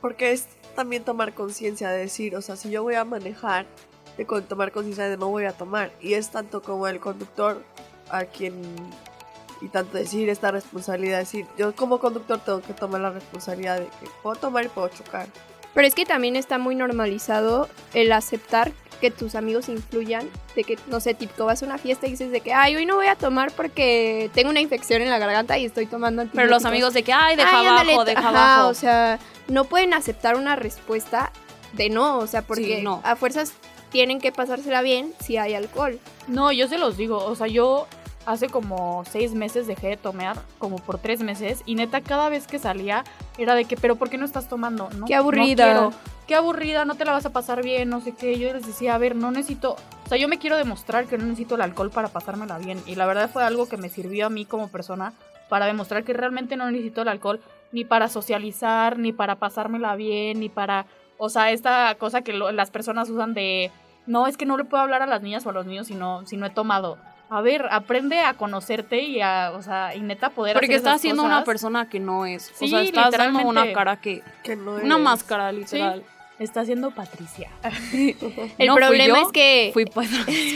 Porque 0.00 0.32
es 0.32 0.48
también 0.74 1.04
tomar 1.04 1.32
conciencia 1.32 1.90
de 1.90 1.98
decir, 1.98 2.34
o 2.34 2.42
sea, 2.42 2.56
si 2.56 2.70
yo 2.70 2.82
voy 2.82 2.96
a 2.96 3.04
manejar, 3.04 3.66
de 4.16 4.26
con- 4.26 4.42
tomar 4.44 4.72
conciencia 4.72 5.08
de 5.08 5.16
no 5.16 5.28
voy 5.28 5.44
a 5.44 5.52
tomar. 5.52 5.90
Y 6.00 6.14
es 6.14 6.30
tanto 6.30 6.62
como 6.62 6.86
el 6.88 7.00
conductor 7.00 7.62
a 8.10 8.24
quien... 8.24 8.60
Y 9.60 9.68
tanto 9.68 9.96
decir 9.96 10.28
esta 10.28 10.50
responsabilidad, 10.50 11.18
decir, 11.20 11.46
yo 11.56 11.72
como 11.76 12.00
conductor 12.00 12.40
tengo 12.44 12.60
que 12.62 12.72
tomar 12.72 13.00
la 13.00 13.10
responsabilidad 13.10 13.78
de 13.78 13.84
que 13.86 14.08
puedo 14.20 14.34
tomar 14.34 14.64
y 14.64 14.68
puedo 14.68 14.88
chocar. 14.88 15.28
Pero 15.72 15.86
es 15.86 15.94
que 15.94 16.04
también 16.04 16.34
está 16.34 16.58
muy 16.58 16.74
normalizado 16.74 17.68
el 17.94 18.10
aceptar 18.10 18.72
que 19.00 19.12
tus 19.12 19.36
amigos 19.36 19.68
influyan, 19.68 20.28
de 20.56 20.64
que, 20.64 20.78
no 20.88 20.98
sé, 20.98 21.14
tipo, 21.14 21.44
vas 21.44 21.62
a 21.62 21.66
una 21.66 21.78
fiesta 21.78 22.08
y 22.08 22.10
dices 22.10 22.32
de 22.32 22.40
que, 22.40 22.52
ay, 22.52 22.74
hoy 22.74 22.86
no 22.86 22.96
voy 22.96 23.06
a 23.06 23.14
tomar 23.14 23.52
porque 23.52 24.30
tengo 24.34 24.50
una 24.50 24.60
infección 24.60 25.00
en 25.00 25.10
la 25.10 25.18
garganta 25.18 25.56
y 25.58 25.64
estoy 25.64 25.86
tomando 25.86 26.22
Pero 26.32 26.46
los 26.48 26.64
antibióticos". 26.64 26.66
amigos 26.66 26.94
de 26.94 27.02
que, 27.04 27.12
ay, 27.12 27.36
deja 27.36 27.48
Ay, 27.60 27.66
abajo, 27.66 27.80
ándale, 27.90 28.04
deja 28.10 28.28
ajá, 28.28 28.54
abajo. 28.54 28.68
O 28.68 28.74
sea, 28.74 29.18
no 29.46 29.64
pueden 29.64 29.94
aceptar 29.94 30.34
una 30.36 30.56
respuesta 30.56 31.30
de 31.72 31.88
no, 31.88 32.18
o 32.18 32.26
sea, 32.26 32.42
porque 32.42 32.78
Sí, 32.78 32.82
no. 32.82 33.00
a 33.04 33.14
fuerzas 33.16 33.52
tienen 33.92 34.20
que 34.20 34.32
pasársela 34.32 34.82
bien 34.82 35.12
si 35.20 35.36
hay 35.36 35.54
alcohol. 35.54 35.98
No, 36.26 36.50
yo 36.50 36.66
se 36.66 36.78
los 36.78 36.96
digo, 36.96 37.18
o 37.24 37.34
sea, 37.36 37.46
yo 37.46 37.86
hace 38.24 38.48
como 38.48 39.04
seis 39.10 39.34
meses 39.34 39.66
dejé 39.66 39.88
de 39.88 39.96
tomar, 39.96 40.38
como 40.58 40.76
por 40.76 40.98
tres 40.98 41.20
meses, 41.22 41.62
y 41.66 41.74
neta 41.74 42.00
cada 42.00 42.28
vez 42.28 42.46
que 42.46 42.58
salía 42.58 43.04
era 43.36 43.54
de 43.54 43.64
que, 43.64 43.76
pero 43.76 43.96
¿por 43.96 44.10
qué 44.10 44.16
no 44.18 44.24
estás 44.24 44.48
tomando? 44.48 44.88
No, 44.96 45.06
Qué 45.06 45.14
aburrida. 45.14 45.74
No. 45.74 45.92
Qué 46.28 46.36
aburrida, 46.36 46.84
no 46.84 46.94
te 46.94 47.04
la 47.04 47.12
vas 47.12 47.26
a 47.26 47.30
pasar 47.32 47.62
bien, 47.64 47.88
no 47.90 48.00
sé 48.00 48.12
qué. 48.14 48.38
Yo 48.38 48.52
les 48.52 48.64
decía, 48.64 48.94
a 48.94 48.98
ver, 48.98 49.16
no 49.16 49.32
necesito, 49.32 49.72
o 50.04 50.08
sea, 50.08 50.16
yo 50.18 50.28
me 50.28 50.38
quiero 50.38 50.56
demostrar 50.56 51.06
que 51.06 51.18
no 51.18 51.24
necesito 51.24 51.56
el 51.56 51.62
alcohol 51.62 51.90
para 51.90 52.08
pasármela 52.08 52.58
bien. 52.58 52.80
Y 52.86 52.94
la 52.94 53.06
verdad 53.06 53.28
fue 53.30 53.42
algo 53.42 53.68
que 53.68 53.76
me 53.76 53.88
sirvió 53.88 54.26
a 54.26 54.30
mí 54.30 54.44
como 54.44 54.68
persona 54.68 55.12
para 55.48 55.66
demostrar 55.66 56.04
que 56.04 56.12
realmente 56.12 56.56
no 56.56 56.70
necesito 56.70 57.02
el 57.02 57.08
alcohol 57.08 57.40
ni 57.72 57.84
para 57.84 58.08
socializar, 58.08 58.98
ni 58.98 59.12
para 59.12 59.34
pasármela 59.36 59.96
bien, 59.96 60.38
ni 60.40 60.48
para, 60.48 60.86
o 61.18 61.28
sea, 61.28 61.50
esta 61.50 61.94
cosa 61.96 62.22
que 62.22 62.32
lo- 62.32 62.52
las 62.52 62.70
personas 62.70 63.10
usan 63.10 63.34
de, 63.34 63.70
no, 64.06 64.26
es 64.26 64.36
que 64.36 64.46
no 64.46 64.56
le 64.56 64.64
puedo 64.64 64.82
hablar 64.82 65.02
a 65.02 65.06
las 65.06 65.22
niñas 65.22 65.44
o 65.46 65.50
a 65.50 65.52
los 65.52 65.66
niños 65.66 65.86
si 65.86 65.94
no, 65.94 66.26
si 66.26 66.36
no 66.36 66.46
he 66.46 66.50
tomado. 66.50 66.98
A 67.30 67.40
ver, 67.40 67.66
aprende 67.70 68.20
a 68.20 68.34
conocerte 68.34 69.00
y 69.00 69.22
a, 69.22 69.52
o 69.56 69.62
sea, 69.62 69.94
y 69.94 70.00
neta 70.00 70.28
poder 70.30 70.52
Porque 70.54 70.66
hacer 70.66 70.76
estás 70.76 70.92
esas 70.94 71.00
siendo 71.00 71.22
cosas. 71.22 71.36
una 71.38 71.44
persona 71.44 71.88
que 71.88 71.98
no 71.98 72.26
es. 72.26 72.50
o 72.50 72.54
Sí, 72.56 72.68
sea, 72.68 72.82
estás 72.82 73.10
dando 73.12 73.38
literalmente. 73.38 73.48
una 73.48 73.72
cara 73.72 73.96
que. 73.96 74.22
Que 74.42 74.54
no 74.54 74.74
Una 74.74 74.98
máscara, 74.98 75.50
literal. 75.50 76.02
Está 76.38 76.64
siendo 76.64 76.90
Patricia. 76.90 77.50
El 77.92 78.66
No 78.66 78.74
fui 78.74 78.82
problema 78.82 79.20
yo, 79.20 79.26
es 79.26 79.32
que 79.32 79.70
Fui 79.72 79.84
pues. 79.86 80.10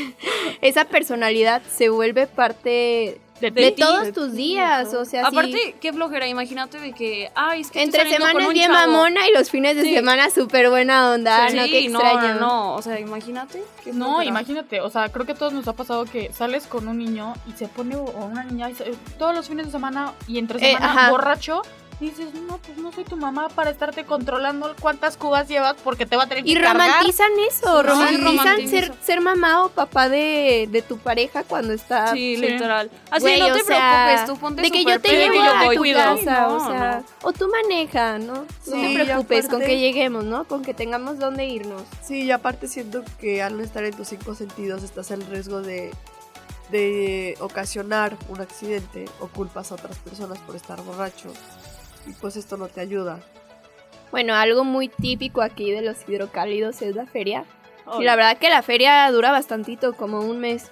esa 0.61 0.85
personalidad 0.85 1.63
se 1.63 1.89
vuelve 1.89 2.27
parte 2.27 3.21
De, 3.41 3.51
de, 3.51 3.71
ti. 3.73 3.83
todos 3.83 4.05
de 4.05 4.13
tus 4.13 4.31
ti, 4.31 4.37
días, 4.39 4.95
o 4.95 5.05
sea, 5.05 5.23
sí. 5.23 5.27
Aparte, 5.29 5.75
qué 5.81 5.93
flojera. 5.93 6.27
Imagínate 6.27 6.81
de 6.81 6.93
que, 6.93 7.31
ay, 7.35 7.61
es 7.61 7.71
que 7.71 7.83
Entre 7.83 8.09
semanas 8.09 8.49
bien 8.53 8.71
mamona 8.73 9.29
y 9.29 9.33
los 9.33 9.51
fines 9.51 9.77
de 9.77 9.83
Sí. 9.83 9.95
semana 9.95 10.31
súper 10.31 10.71
buena 10.71 11.11
onda. 11.11 11.45
Ah, 11.45 11.51
Sí, 11.51 11.57
no, 11.57 11.65
qué 11.65 11.89
no, 11.91 12.01
extraño. 12.01 12.35
no, 12.35 12.41
no. 12.41 12.75
O 12.77 12.83
sea, 12.83 12.99
imagínate. 12.99 13.63
No, 13.93 14.07
flojera. 14.07 14.25
imagínate, 14.31 14.81
o 14.81 14.89
sea, 14.89 15.11
creo 15.11 15.27
que 15.27 15.33
a 15.33 15.35
todos 15.35 15.53
nos 15.53 15.69
ha 15.69 15.75
pasado 15.75 16.07
que 16.07 16.33
sales 16.33 16.67
con 16.67 16.89
un 16.89 16.99
niño 16.99 17.35
y 17.47 17.53
se 17.53 17.69
pone, 17.69 17.95
o 17.97 18.05
una 18.05 18.43
niña, 18.45 18.71
y 18.71 18.75
se- 18.75 18.91
todos 19.19 19.35
los 19.35 19.49
fines 19.49 19.67
de 19.67 19.73
semana 19.73 20.13
y 20.27 20.39
entre 20.39 20.59
Eh, 20.59 20.73
semana 20.75 21.11
borracho, 21.11 21.61
y 21.99 22.11
dices, 22.11 22.35
no, 22.35 22.59
pues 22.59 22.77
no 22.77 22.93
soy 22.93 23.05
tu 23.05 23.17
mamá 23.17 23.49
para 23.49 23.71
estarte 23.71 24.05
controlando 24.05 24.75
cuántas 24.81 25.17
cubas 25.17 25.49
llevas 25.49 25.77
porque 25.83 26.05
te 26.05 26.15
va 26.17 26.25
a 26.25 26.27
tener 26.27 26.45
que 26.45 26.51
Y 26.51 26.55
cargar. 26.55 26.75
romantizan 26.77 27.31
eso, 27.49 27.81
Sí, 27.81 27.87
romantizan 27.89 28.25
romantizan 28.25 28.71
ser, 28.71 28.93
ser 29.03 29.21
mamá 29.23 29.65
o 29.65 29.71
papá 29.71 30.11
de, 30.11 30.69
de 30.71 30.83
tu 30.83 30.99
pareja 30.99 31.43
cuando 31.45 31.73
está... 31.73 32.13
Sí, 32.13 32.37
Sí. 32.37 32.43
literal. 32.43 32.91
Así 33.11 33.23
Güey, 33.23 33.41
no 33.41 33.47
o 33.47 33.53
te 33.55 33.65
sea, 33.65 34.05
preocupes, 34.09 34.27
tú 34.35 34.41
ponte 34.41 34.61
de 34.63 34.71
que 34.71 34.85
yo 34.85 35.01
te 35.01 35.27
a 35.27 35.71
tu 35.71 35.77
Cuido. 35.79 35.99
casa, 35.99 36.49
o 36.49 36.59
No, 36.59 36.69
sea, 36.71 37.03
no. 37.23 37.29
o 37.29 37.33
tú 37.33 37.49
maneja, 37.49 38.19
¿no? 38.19 38.35
No 38.35 38.47
Sí, 38.63 38.73
te 38.95 39.05
preocupes 39.05 39.49
con 39.49 39.61
que 39.63 39.79
lleguemos, 39.79 40.25
¿no? 40.25 40.45
Con 40.45 40.63
que 40.63 40.75
tengamos 40.75 41.19
dónde 41.19 41.47
irnos. 41.47 41.83
Sí, 42.03 42.25
y 42.25 42.31
aparte 42.31 42.69
siento 42.69 43.03
que 43.19 43.43
al 43.43 43.57
no 43.57 43.63
estar 43.63 43.85
en 43.85 43.95
tus 43.97 44.09
cinco 44.09 44.35
sentidos 44.35 44.83
estás 44.83 45.11
en 45.13 45.27
riesgo 45.31 45.63
de, 45.63 45.93
de 46.71 47.37
ocasionar 47.41 48.17
un 48.29 48.41
accidente 48.41 49.07
o 49.21 49.29
culpas 49.29 49.71
a 49.73 49.77
otras 49.77 49.97
personas 49.99 50.39
por 50.41 50.57
estar 50.57 50.81
borracho. 50.83 51.33
Y 52.07 52.13
pues 52.13 52.37
esto 52.37 52.57
no 52.57 52.69
te 52.69 52.81
ayuda. 52.81 53.21
Bueno, 54.11 54.35
algo 54.35 54.65
muy 54.65 54.89
típico 54.89 55.43
aquí 55.43 55.71
de 55.73 55.83
los 55.83 55.97
hidrocálidos 56.09 56.81
es 56.83 56.95
la 56.95 57.07
feria. 57.07 57.45
Y 57.99 58.05
la 58.05 58.17
verdad 58.17 58.39
que 58.39 58.51
la 58.51 58.63
feria 58.63 59.11
dura 59.13 59.31
bastantito, 59.31 59.93
como 59.95 60.21
un 60.21 60.39
mes. 60.41 60.71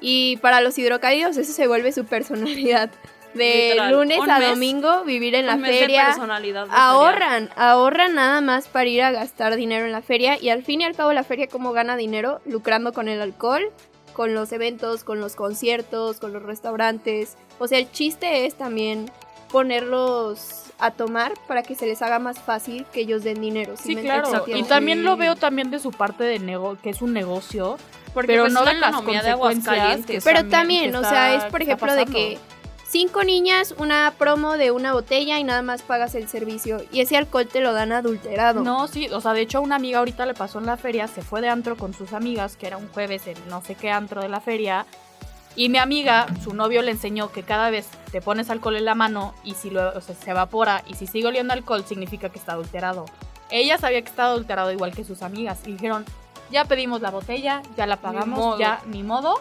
Y 0.00 0.36
para 0.38 0.60
los 0.60 0.76
hidrocálidos 0.78 1.36
eso 1.36 1.52
se 1.52 1.66
vuelve 1.66 1.92
su 1.92 2.04
personalidad. 2.04 2.90
De 3.34 3.68
Literal, 3.72 3.92
lunes 3.92 4.18
un 4.18 4.30
a 4.30 4.38
mes- 4.38 4.48
domingo 4.50 5.04
vivir 5.04 5.34
en 5.34 5.46
la 5.46 5.56
de 5.56 5.62
feria. 5.70 6.06
personalidad 6.06 6.62
de 6.64 6.70
feria. 6.70 6.84
Ahorran, 6.88 7.50
ahorran 7.56 8.14
nada 8.14 8.40
más 8.40 8.68
para 8.68 8.86
ir 8.88 9.02
a 9.02 9.10
gastar 9.12 9.54
dinero 9.56 9.84
en 9.84 9.92
la 9.92 10.00
feria 10.00 10.38
y 10.40 10.48
al 10.48 10.62
fin 10.64 10.80
y 10.80 10.84
al 10.84 10.96
cabo 10.96 11.12
la 11.12 11.24
feria 11.24 11.46
como 11.46 11.72
gana 11.72 11.96
dinero 11.96 12.40
lucrando 12.46 12.92
con 12.94 13.06
el 13.06 13.20
alcohol, 13.20 13.70
con 14.14 14.34
los 14.34 14.50
eventos, 14.52 15.04
con 15.04 15.20
los 15.20 15.36
conciertos, 15.36 16.20
con 16.20 16.32
los 16.32 16.42
restaurantes. 16.42 17.36
O 17.58 17.68
sea, 17.68 17.78
el 17.78 17.90
chiste 17.92 18.46
es 18.46 18.54
también 18.54 19.10
ponerlos 19.50 20.64
a 20.78 20.92
tomar 20.92 21.32
para 21.46 21.62
que 21.62 21.74
se 21.74 21.86
les 21.86 22.02
haga 22.02 22.18
más 22.18 22.38
fácil 22.38 22.86
que 22.92 23.00
ellos 23.00 23.24
den 23.24 23.40
dinero. 23.40 23.74
¿sí 23.76 23.96
claro. 23.96 24.44
Y 24.46 24.62
también 24.64 25.04
lo 25.04 25.16
veo 25.16 25.36
también 25.36 25.70
de 25.70 25.78
su 25.80 25.90
parte 25.90 26.24
de 26.24 26.38
nego 26.38 26.76
que 26.80 26.90
es 26.90 27.02
un 27.02 27.12
negocio, 27.12 27.76
Porque 28.14 28.28
pero 28.28 28.44
pues, 28.44 28.52
no 28.52 28.64
ven 28.64 28.80
las 28.80 28.96
de 28.96 29.04
consecuencias 29.04 30.06
que 30.06 30.20
Pero 30.20 30.40
también 30.48 30.58
también, 30.58 30.92
que 30.92 30.96
o 30.98 31.02
sea, 31.02 31.34
es 31.34 31.44
por 31.44 31.62
ejemplo 31.62 31.94
de 31.94 32.06
que 32.06 32.38
cinco 32.88 33.22
niñas, 33.22 33.74
una 33.78 34.14
promo 34.18 34.56
de 34.56 34.70
una 34.70 34.92
botella 34.92 35.38
y 35.38 35.44
nada 35.44 35.62
más 35.62 35.82
pagas 35.82 36.14
el 36.14 36.28
servicio. 36.28 36.82
Y 36.90 37.00
ese 37.00 37.16
alcohol 37.16 37.46
te 37.46 37.60
lo 37.60 37.72
dan 37.72 37.92
adulterado. 37.92 38.62
No, 38.62 38.88
sí, 38.88 39.08
o 39.08 39.20
sea, 39.20 39.32
de 39.32 39.42
hecho 39.42 39.58
a 39.58 39.60
una 39.60 39.76
amiga 39.76 39.98
ahorita 39.98 40.26
le 40.26 40.34
pasó 40.34 40.58
en 40.58 40.66
la 40.66 40.76
feria, 40.76 41.06
se 41.08 41.22
fue 41.22 41.40
de 41.40 41.48
antro 41.48 41.76
con 41.76 41.92
sus 41.94 42.12
amigas, 42.12 42.56
que 42.56 42.66
era 42.66 42.76
un 42.76 42.88
jueves 42.88 43.26
en 43.26 43.36
no 43.48 43.62
sé 43.62 43.74
qué 43.74 43.90
antro 43.90 44.22
de 44.22 44.28
la 44.28 44.40
feria, 44.40 44.86
y 45.58 45.70
mi 45.70 45.78
amiga, 45.78 46.28
su 46.44 46.54
novio 46.54 46.82
le 46.82 46.92
enseñó 46.92 47.32
que 47.32 47.42
cada 47.42 47.68
vez 47.68 47.88
te 48.12 48.20
pones 48.20 48.48
alcohol 48.48 48.76
en 48.76 48.84
la 48.84 48.94
mano 48.94 49.34
y 49.42 49.54
si 49.54 49.70
lo, 49.70 49.88
o 49.88 50.00
sea, 50.00 50.14
se 50.14 50.30
evapora 50.30 50.84
y 50.86 50.94
si 50.94 51.08
sigue 51.08 51.26
oliendo 51.26 51.52
alcohol 51.52 51.84
significa 51.84 52.28
que 52.28 52.38
está 52.38 52.52
adulterado. 52.52 53.06
Ella 53.50 53.76
sabía 53.76 54.00
que 54.00 54.08
estaba 54.08 54.28
adulterado 54.28 54.70
igual 54.70 54.94
que 54.94 55.02
sus 55.02 55.20
amigas 55.20 55.60
y 55.66 55.72
dijeron, 55.72 56.04
ya 56.52 56.66
pedimos 56.66 57.00
la 57.00 57.10
botella, 57.10 57.60
ya 57.76 57.86
la 57.86 57.96
pagamos, 57.96 58.56
ya 58.56 58.82
ni 58.86 59.02
modo. 59.02 59.40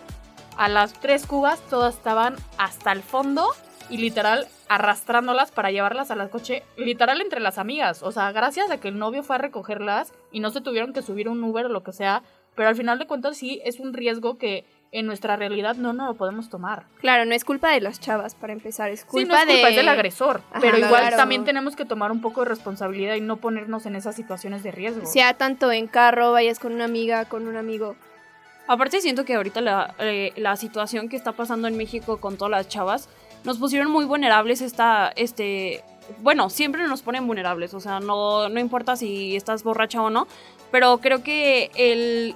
a 0.58 0.68
las 0.70 0.94
tres 0.94 1.28
cubas 1.28 1.60
todas 1.70 1.94
estaban 1.94 2.36
hasta 2.58 2.94
el 2.94 3.04
fondo 3.04 3.46
y 3.92 3.98
literal 3.98 4.48
arrastrándolas 4.70 5.52
para 5.52 5.70
llevarlas 5.70 6.10
a 6.10 6.16
la 6.16 6.30
coche, 6.30 6.64
literal 6.78 7.22
entre 7.22 7.42
las 7.42 7.60
amigas. 7.60 8.02
O 8.02 8.12
sea, 8.12 8.32
gracias 8.32 8.72
a 8.72 8.80
que 8.80 8.88
el 8.88 8.98
novio 8.98 9.22
fue 9.22 9.36
a 9.36 9.40
recogerlas 9.40 10.14
y 10.32 10.40
no 10.40 10.50
se 10.50 10.62
tuvieron 10.62 10.94
que 10.94 11.04
subir 11.04 11.30
un 11.30 11.44
Uber 11.44 11.68
o 11.68 11.70
lo 11.70 11.84
que 11.84 11.94
sea, 11.94 12.24
pero 12.56 12.70
al 12.70 12.76
final 12.76 12.98
de 12.98 13.06
cuentas 13.06 13.38
sí 13.38 13.62
es 13.64 13.80
un 13.80 13.94
riesgo 13.94 14.40
que 14.40 14.66
en 14.92 15.06
nuestra 15.06 15.36
realidad 15.36 15.76
no 15.76 15.94
no 15.94 16.06
lo 16.06 16.14
podemos 16.16 16.50
tomar. 16.50 16.86
Claro, 17.00 17.26
no 17.26 17.34
es 17.34 17.44
culpa 17.44 17.72
de 17.72 17.82
las 17.82 18.00
chavas 18.00 18.36
para 18.36 18.54
empezar, 18.54 18.90
es 18.90 19.02
Sí, 19.02 19.06
culpa, 19.08 19.46
no 19.46 19.52
es 19.52 19.56
culpa, 19.56 19.68
de... 19.68 19.70
es 19.72 19.76
del 19.78 19.90
agresor. 19.90 20.42
Ajá, 20.52 20.60
pero 20.62 20.78
igual 20.78 21.02
claro. 21.02 21.18
también 21.18 21.44
tenemos 21.44 21.76
que 21.76 21.86
tomar 21.86 22.12
un 22.12 22.22
poco 22.22 22.42
de 22.42 22.50
responsabilidad 22.50 23.16
y 23.16 23.22
no 23.22 23.38
ponernos 23.38 23.86
en 23.86 23.96
esas 23.96 24.16
situaciones 24.16 24.64
de 24.64 24.72
riesgo. 24.72 25.06
Sea 25.06 25.34
tanto 25.34 25.72
en 25.72 25.88
carro, 25.88 26.32
vayas 26.32 26.60
con 26.60 26.74
una 26.74 26.86
amiga, 26.86 27.26
con 27.26 27.48
un 27.48 27.58
amigo. 27.58 27.96
Aparte 28.68 29.00
siento 29.02 29.24
que 29.24 29.36
ahorita 29.36 29.62
la, 29.62 29.96
eh, 30.00 30.34
la 30.36 30.56
situación 30.58 31.08
que 31.10 31.16
está 31.16 31.32
pasando 31.32 31.68
en 31.68 31.78
México 31.78 32.18
con 32.18 32.38
todas 32.38 32.52
las 32.52 32.68
chavas 32.68 33.10
nos 33.44 33.58
pusieron 33.58 33.90
muy 33.90 34.04
vulnerables 34.06 34.62
esta, 34.62 35.14
este, 35.16 35.84
bueno, 36.20 36.50
siempre 36.50 36.86
nos 36.88 37.02
ponen 37.02 37.28
vulnerables, 37.28 37.74
o 37.74 37.80
sea, 37.80 38.00
no, 38.00 38.50
no 38.50 38.60
importa 38.60 38.96
si 38.96 39.36
estás 39.36 39.64
borracha 39.64 40.02
o 40.02 40.10
no, 40.10 40.28
pero 40.72 40.98
creo 40.98 41.24
que 41.24 41.72
el, 41.76 42.36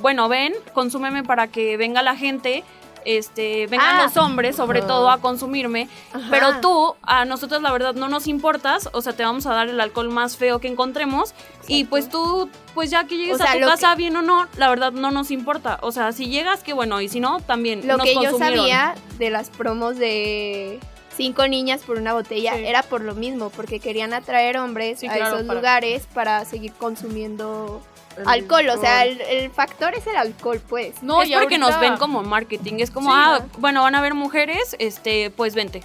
bueno, 0.00 0.28
ven, 0.28 0.54
consúmeme 0.74 1.22
para 1.24 1.48
que 1.48 1.76
venga 1.76 2.02
la 2.02 2.16
gente, 2.16 2.64
este, 3.04 3.68
vengan 3.68 4.00
Ah. 4.00 4.02
los 4.02 4.16
hombres 4.16 4.56
sobre 4.56 4.80
Ah. 4.80 4.86
todo 4.88 5.10
a 5.10 5.20
consumirme, 5.20 5.88
Ajá. 6.12 6.26
pero 6.28 6.60
tú, 6.60 6.96
a 7.02 7.24
nosotros 7.24 7.62
la 7.62 7.70
verdad 7.70 7.94
no 7.94 8.08
nos 8.08 8.26
importas, 8.26 8.88
o 8.92 9.00
sea, 9.00 9.12
te 9.12 9.22
vamos 9.22 9.46
a 9.46 9.54
dar 9.54 9.68
el 9.68 9.80
alcohol 9.80 10.08
más 10.10 10.36
feo 10.36 10.58
que 10.58 10.66
encontremos 10.66 11.32
y 11.68 11.84
pues 11.84 12.08
tú, 12.08 12.50
pues 12.74 12.90
ya 12.90 13.04
que 13.04 13.16
llegues 13.16 13.36
O 13.36 13.38
sea, 13.38 13.52
a 13.52 13.60
tu 13.60 13.60
casa 13.66 13.94
bien 13.94 14.16
o 14.16 14.22
no, 14.22 14.48
la 14.56 14.68
verdad 14.68 14.90
no 14.90 15.12
nos 15.12 15.30
importa, 15.30 15.78
o 15.82 15.92
sea, 15.92 16.10
si 16.10 16.26
llegas, 16.26 16.64
que 16.64 16.72
bueno, 16.72 17.00
y 17.00 17.08
si 17.08 17.20
no, 17.20 17.38
también 17.40 17.86
Lo 17.86 17.96
nos 17.96 18.06
que 18.06 18.14
yo 18.14 18.20
consumieron. 18.22 18.58
sabía 18.58 18.94
de 19.18 19.30
las 19.30 19.50
promos 19.50 19.96
de 19.98 20.80
cinco 21.16 21.46
niñas 21.46 21.82
por 21.84 21.98
una 21.98 22.12
botella 22.12 22.54
Sí. 22.56 22.66
era 22.66 22.82
por 22.82 23.02
lo 23.02 23.14
mismo, 23.14 23.50
porque 23.50 23.78
querían 23.78 24.14
atraer 24.14 24.58
hombres 24.58 24.98
Sí, 24.98 25.06
a 25.06 25.12
claro, 25.14 25.36
esos 25.36 25.46
para- 25.46 25.60
lugares 25.60 26.06
para 26.12 26.44
seguir 26.44 26.72
consumiendo 26.72 27.80
alcohol. 28.24 28.68
O 28.70 28.78
sea, 28.80 29.04
el, 29.04 29.20
el 29.20 29.50
factor 29.50 29.94
es 29.94 30.06
el 30.06 30.16
alcohol, 30.16 30.60
pues. 30.68 31.02
No, 31.02 31.22
es 31.22 31.30
y 31.30 31.34
porque 31.34 31.58
nos 31.58 31.78
ven 31.80 31.96
como 31.96 32.22
marketing, 32.22 32.74
es 32.78 32.90
como, 32.90 33.10
Sí, 33.10 33.16
ah, 33.18 33.40
¿no? 33.40 33.60
bueno, 33.60 33.82
van 33.82 33.94
a 33.94 34.00
ver 34.00 34.14
mujeres, 34.14 34.76
este, 34.78 35.30
pues 35.30 35.54
vente. 35.54 35.82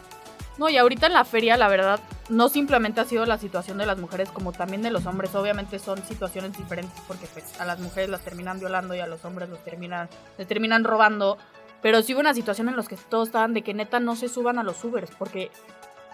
No, 0.57 0.69
y 0.69 0.77
ahorita 0.77 1.07
en 1.07 1.13
la 1.13 1.25
feria, 1.25 1.57
la 1.57 1.67
verdad, 1.69 1.99
no 2.29 2.47
simplemente 2.49 3.01
ha 3.01 3.05
sido 3.05 3.25
la 3.25 3.37
situación 3.37 3.77
de 3.77 3.85
las 3.85 3.97
mujeres, 3.97 4.29
como 4.29 4.51
también 4.51 4.81
de 4.81 4.91
los 4.91 5.05
hombres. 5.05 5.33
Obviamente 5.33 5.79
son 5.79 6.03
situaciones 6.05 6.55
diferentes 6.57 6.99
porque 7.07 7.25
pues 7.27 7.59
a 7.59 7.65
las 7.65 7.79
mujeres 7.79 8.09
las 8.09 8.21
terminan 8.21 8.59
violando 8.59 8.93
y 8.93 8.99
a 8.99 9.07
los 9.07 9.25
hombres 9.25 9.49
los 9.49 9.63
terminan, 9.63 10.07
les 10.37 10.47
terminan 10.47 10.83
robando. 10.83 11.37
Pero 11.81 12.03
sí 12.03 12.13
hubo 12.13 12.19
una 12.19 12.33
situación 12.33 12.69
en 12.69 12.77
la 12.77 12.83
que 12.83 12.95
todos 12.95 13.29
estaban 13.29 13.53
de 13.53 13.63
que 13.63 13.73
neta 13.73 13.99
no 13.99 14.15
se 14.15 14.29
suban 14.29 14.59
a 14.59 14.63
los 14.63 14.83
Ubers 14.83 15.09
porque 15.17 15.49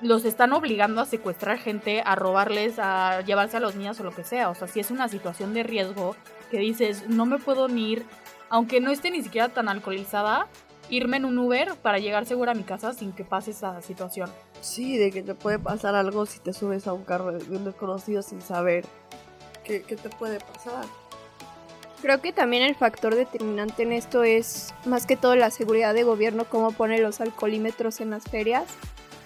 los 0.01 0.25
están 0.25 0.53
obligando 0.53 1.01
a 1.01 1.05
secuestrar 1.05 1.57
gente, 1.57 2.01
a 2.05 2.15
robarles, 2.15 2.79
a 2.79 3.21
llevarse 3.21 3.57
a 3.57 3.59
los 3.59 3.75
niños 3.75 3.99
o 3.99 4.03
lo 4.03 4.13
que 4.13 4.23
sea. 4.23 4.49
O 4.49 4.55
sea, 4.55 4.67
sí 4.67 4.79
es 4.79 4.91
una 4.91 5.09
situación 5.09 5.53
de 5.53 5.63
riesgo 5.63 6.15
que 6.51 6.59
dices, 6.59 7.07
no 7.07 7.25
me 7.25 7.39
puedo 7.39 7.67
ni 7.67 7.93
ir, 7.93 8.05
aunque 8.49 8.79
no 8.79 8.91
esté 8.91 9.11
ni 9.11 9.23
siquiera 9.23 9.49
tan 9.49 9.69
alcoholizada, 9.69 10.47
irme 10.89 11.17
en 11.17 11.25
un 11.25 11.37
Uber 11.37 11.73
para 11.75 11.99
llegar 11.99 12.25
segura 12.25 12.51
a 12.51 12.55
mi 12.55 12.63
casa 12.63 12.93
sin 12.93 13.11
que 13.11 13.25
pase 13.25 13.51
esa 13.51 13.81
situación. 13.81 14.29
Sí, 14.61 14.97
de 14.97 15.11
que 15.11 15.23
te 15.23 15.35
puede 15.35 15.59
pasar 15.59 15.95
algo 15.95 16.25
si 16.25 16.39
te 16.39 16.53
subes 16.53 16.87
a 16.87 16.93
un 16.93 17.03
carro 17.03 17.31
de 17.31 17.55
un 17.55 17.65
desconocido 17.65 18.21
sin 18.21 18.41
saber 18.41 18.85
qué, 19.63 19.81
qué 19.81 19.95
te 19.95 20.09
puede 20.09 20.39
pasar. 20.39 20.85
Creo 22.01 22.21
que 22.21 22.31
también 22.31 22.61
el 22.61 22.75
factor 22.75 23.15
determinante 23.15 23.81
en 23.81 23.91
esto 23.91 24.23
es 24.23 24.73
más 24.85 25.07
que 25.07 25.17
todo 25.17 25.35
la 25.35 25.49
seguridad 25.49 25.95
de 25.95 26.03
gobierno, 26.03 26.45
cómo 26.45 26.71
pone 26.71 26.99
los 26.99 27.21
alcoholímetros 27.21 27.99
en 28.01 28.11
las 28.11 28.23
ferias. 28.23 28.65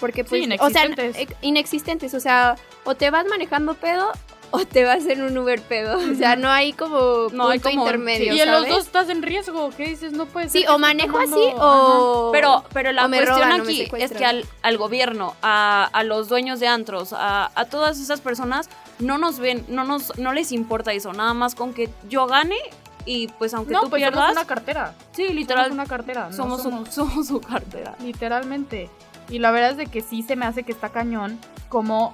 Porque 0.01 0.25
pues, 0.25 0.41
o 0.59 0.69
sea, 0.69 0.85
inexistentes. 0.87 1.15
ex- 1.17 1.35
inexistentes, 1.41 2.13
o 2.13 2.19
sea, 2.19 2.57
o 2.83 2.95
te 2.95 3.09
vas 3.09 3.25
manejando 3.27 3.75
pedo 3.75 4.11
o 4.53 4.65
te 4.65 4.83
vas 4.83 5.05
en 5.05 5.21
un 5.21 5.37
Uber 5.37 5.61
pedo. 5.61 5.97
O 5.97 6.15
sea, 6.15 6.35
no 6.35 6.49
hay 6.49 6.73
como 6.73 7.29
No 7.31 7.47
hay 7.47 7.59
punto 7.59 7.69
como- 7.69 7.83
intermedio, 7.85 8.33
Y 8.33 8.41
en 8.41 8.51
los 8.51 8.67
dos 8.67 8.79
estás 8.85 9.07
en 9.07 9.21
riesgo, 9.21 9.69
¿qué 9.77 9.85
dices? 9.87 10.11
No 10.11 10.25
puedes. 10.25 10.51
Sí, 10.51 10.65
o 10.67 10.77
manejo 10.77 11.17
así 11.19 11.39
o... 11.55 12.31
Pero, 12.33 12.65
pero 12.73 12.91
la 12.91 13.07
cuestión 13.07 13.27
roban 13.39 13.61
aquí 13.61 13.87
es 13.97 14.11
que 14.11 14.25
al, 14.25 14.43
al 14.63 14.77
gobierno, 14.77 15.35
a, 15.41 15.85
a 15.93 16.03
los 16.03 16.27
dueños 16.27 16.59
de 16.59 16.67
antros, 16.67 17.13
a, 17.13 17.49
a 17.55 17.65
todas 17.65 17.97
esas 18.01 18.19
personas, 18.19 18.69
no 18.99 19.17
nos 19.17 19.39
ven, 19.39 19.63
no 19.69 19.85
nos, 19.85 20.17
no 20.17 20.33
les 20.33 20.51
importa 20.51 20.91
eso, 20.91 21.13
nada 21.13 21.33
más 21.33 21.55
con 21.55 21.73
que 21.73 21.89
yo 22.09 22.27
gane 22.27 22.57
y 23.05 23.27
pues 23.39 23.53
aunque 23.53 23.71
No, 23.73 23.83
tú 23.83 23.89
pues 23.89 24.03
somos 24.03 24.13
pierdas, 24.17 24.31
una 24.33 24.45
cartera. 24.45 24.93
sí, 25.13 25.23
Somos 25.23 25.35
literal, 25.35 25.71
una 25.71 25.85
cartera. 25.85 26.27
no 26.29 26.35
somos, 26.35 26.61
su- 26.61 26.85
somos 26.91 27.27
su 27.27 27.39
cartera. 27.39 27.95
Literalmente. 28.03 28.89
Y 29.31 29.39
la 29.39 29.51
verdad 29.51 29.71
es 29.71 29.77
de 29.77 29.87
que 29.87 30.01
sí 30.01 30.21
se 30.23 30.35
me 30.35 30.45
hace 30.45 30.63
que 30.63 30.73
está 30.73 30.89
cañón 30.89 31.39
como 31.69 32.11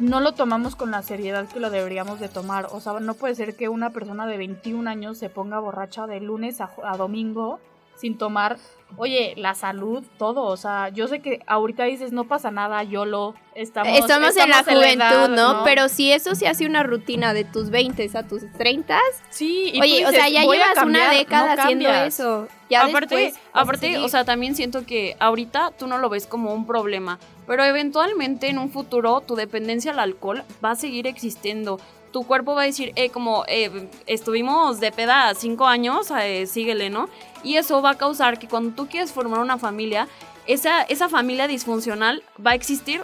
no 0.00 0.20
lo 0.20 0.32
tomamos 0.32 0.74
con 0.74 0.90
la 0.90 1.02
seriedad 1.02 1.46
que 1.46 1.60
lo 1.60 1.70
deberíamos 1.70 2.18
de 2.18 2.28
tomar. 2.28 2.68
O 2.72 2.80
sea, 2.80 2.98
no 3.00 3.14
puede 3.14 3.34
ser 3.36 3.54
que 3.54 3.68
una 3.68 3.90
persona 3.90 4.26
de 4.26 4.36
21 4.36 4.90
años 4.90 5.18
se 5.18 5.28
ponga 5.28 5.60
borracha 5.60 6.06
de 6.06 6.20
lunes 6.20 6.60
a, 6.60 6.96
domingo 6.96 7.60
sin 8.00 8.16
tomar, 8.16 8.56
oye, 8.96 9.34
la 9.36 9.54
salud, 9.54 10.02
todo. 10.18 10.44
O 10.44 10.56
sea, 10.56 10.88
yo 10.88 11.06
sé 11.06 11.20
que 11.20 11.40
ahorita 11.46 11.84
dices, 11.84 12.12
no 12.12 12.24
pasa 12.24 12.50
nada, 12.50 12.82
yo 12.82 13.04
lo 13.04 13.34
estamos... 13.54 13.98
Estamos, 13.98 14.36
en 14.36 14.50
la 14.50 14.64
juventud, 14.64 14.96
edad, 14.96 15.28
¿no? 15.28 15.64
Pero 15.64 15.88
si 15.88 16.12
eso 16.12 16.34
se 16.34 16.48
hace 16.48 16.66
una 16.66 16.82
rutina 16.82 17.34
de 17.34 17.44
tus 17.44 17.70
20 17.70 18.10
a 18.14 18.26
tus 18.26 18.50
30, 18.52 18.98
Sí, 19.28 19.70
y 19.74 19.80
oye, 19.80 20.06
o 20.06 20.10
sea, 20.10 20.28
ya 20.28 20.44
"Voy 20.44 20.56
a 20.56 20.60
llevas 20.60 20.74
cambiar", 20.74 21.04
una 21.04 21.12
no 21.12 21.18
década 21.18 21.52
haciendo 21.52 21.88
eso. 21.90 22.48
Ya 22.70 22.84
aparte, 22.84 23.16
después 23.16 23.44
aparte, 23.52 23.98
o 23.98 24.08
sea, 24.08 24.24
también 24.24 24.54
siento 24.54 24.86
que 24.86 25.16
ahorita 25.18 25.72
tú 25.76 25.86
no 25.88 25.98
lo 25.98 26.08
ves 26.08 26.26
como 26.26 26.54
un 26.54 26.66
problema, 26.66 27.18
pero 27.46 27.64
eventualmente 27.64 28.48
en 28.48 28.58
un 28.58 28.70
futuro 28.70 29.20
tu 29.22 29.34
dependencia 29.34 29.90
al 29.90 29.98
alcohol 29.98 30.44
va 30.64 30.70
a 30.72 30.76
seguir 30.76 31.06
existiendo. 31.08 31.80
Tu 32.12 32.24
cuerpo 32.24 32.54
va 32.54 32.62
a 32.62 32.66
decir, 32.66 32.92
eh, 32.96 33.10
como 33.10 33.44
eh, 33.46 33.88
estuvimos 34.06 34.80
de 34.80 34.90
peda 34.90 35.32
cinco 35.34 35.66
años, 35.66 36.10
eh, 36.10 36.46
síguele, 36.46 36.90
¿no? 36.90 37.08
Y 37.44 37.56
eso 37.56 37.80
va 37.82 37.90
a 37.90 37.98
causar 37.98 38.38
que 38.38 38.48
cuando 38.48 38.74
tú 38.74 38.88
quieres 38.88 39.12
formar 39.12 39.40
una 39.40 39.58
familia, 39.58 40.08
esa, 40.46 40.82
esa 40.82 41.08
familia 41.08 41.46
disfuncional 41.46 42.22
va 42.44 42.52
a 42.52 42.54
existir 42.54 43.02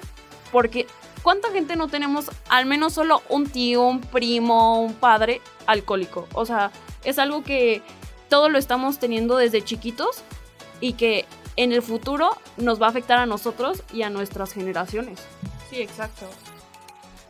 porque 0.50 0.86
¿cuánta 1.22 1.50
gente 1.50 1.76
no 1.76 1.88
tenemos 1.88 2.30
al 2.48 2.66
menos 2.66 2.94
solo 2.94 3.22
un 3.28 3.46
tío, 3.46 3.82
un 3.82 4.00
primo, 4.00 4.80
un 4.80 4.94
padre 4.94 5.40
alcohólico? 5.66 6.26
O 6.34 6.44
sea, 6.46 6.70
es 7.04 7.18
algo 7.18 7.44
que 7.44 7.82
todo 8.28 8.48
lo 8.48 8.58
estamos 8.58 8.98
teniendo 8.98 9.36
desde 9.36 9.62
chiquitos 9.62 10.22
y 10.80 10.94
que 10.94 11.24
en 11.56 11.72
el 11.72 11.82
futuro 11.82 12.36
nos 12.56 12.80
va 12.80 12.86
a 12.86 12.90
afectar 12.90 13.18
a 13.18 13.26
nosotros 13.26 13.82
y 13.92 14.02
a 14.02 14.10
nuestras 14.10 14.52
generaciones. 14.52 15.20
Sí, 15.70 15.80
exacto. 15.80 16.26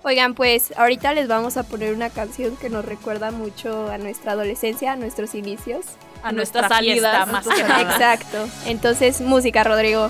Oigan, 0.07 0.35
pues 0.35 0.73
ahorita 0.77 1.15
les 1.15 1.27
vamos 1.27 1.57
a 1.57 1.65
poner 1.65 1.93
una 1.93 2.11
canción 2.11 2.57
que 2.57 2.71
nos 2.71 2.85
recuerda 2.85 3.33
mucho 3.33 3.91
a 3.91 3.99
nuestra 3.99 4.33
adolescencia, 4.33 4.93
a 4.93 4.97
nuestros 4.97 5.35
inicios. 5.35 5.85
A 6.23 6.31
Nuestra 6.31 6.69
fiesta, 6.69 6.77
salidas. 6.77 7.29
más 7.33 7.49
que 7.49 7.63
nada. 7.69 7.81
Exacto. 7.93 8.49
Entonces, 8.67 9.21
música, 9.21 9.65
Rodrigo. 9.65 10.09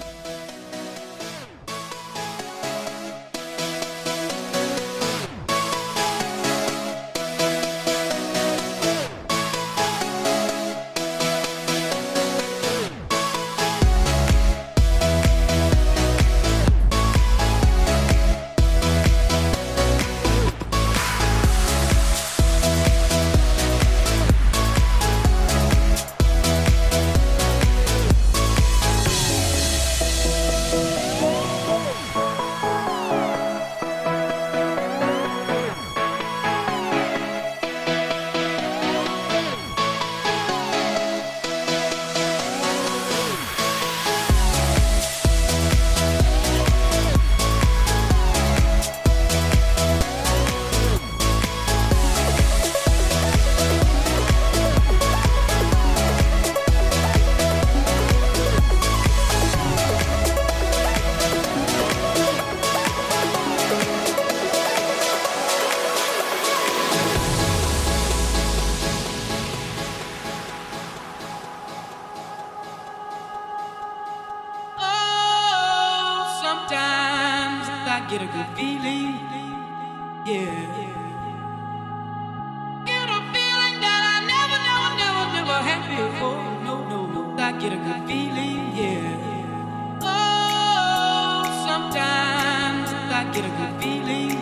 Get 87.68 87.80
a 87.80 87.82
good 87.82 88.06
feeling, 88.06 88.76
yeah. 88.76 89.98
Oh, 90.02 91.42
sometimes 91.66 92.88
I 93.18 93.24
get 93.34 93.44
a 93.44 93.48
good 93.58 93.82
feeling, 93.82 94.35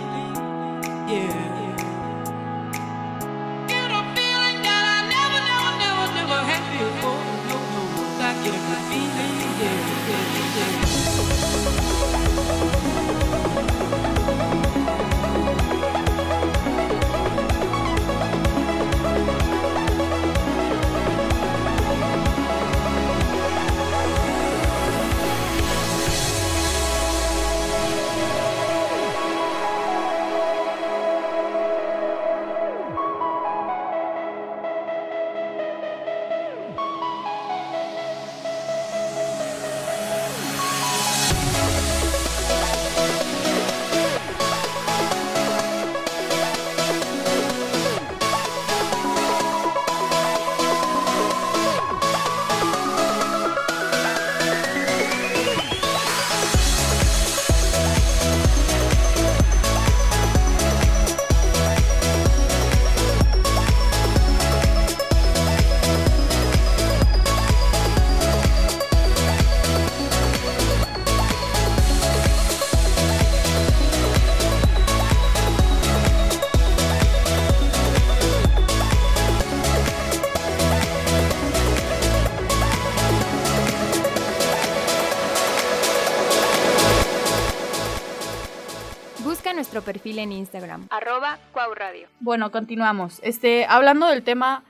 perfil 89.84 90.18
en 90.18 90.32
Instagram. 90.32 90.88
Arroba 90.90 91.38
Cuau 91.52 91.74
Radio. 91.74 92.08
Bueno, 92.20 92.50
continuamos. 92.50 93.20
Este, 93.22 93.66
hablando 93.68 94.06
del 94.08 94.22
tema 94.22 94.62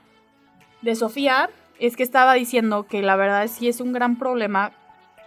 de 0.81 0.95
Sofía, 0.95 1.49
es 1.79 1.95
que 1.95 2.03
estaba 2.03 2.33
diciendo 2.33 2.85
que 2.87 3.01
la 3.01 3.15
verdad 3.15 3.47
sí 3.47 3.67
es 3.67 3.81
un 3.81 3.93
gran 3.93 4.17
problema, 4.17 4.71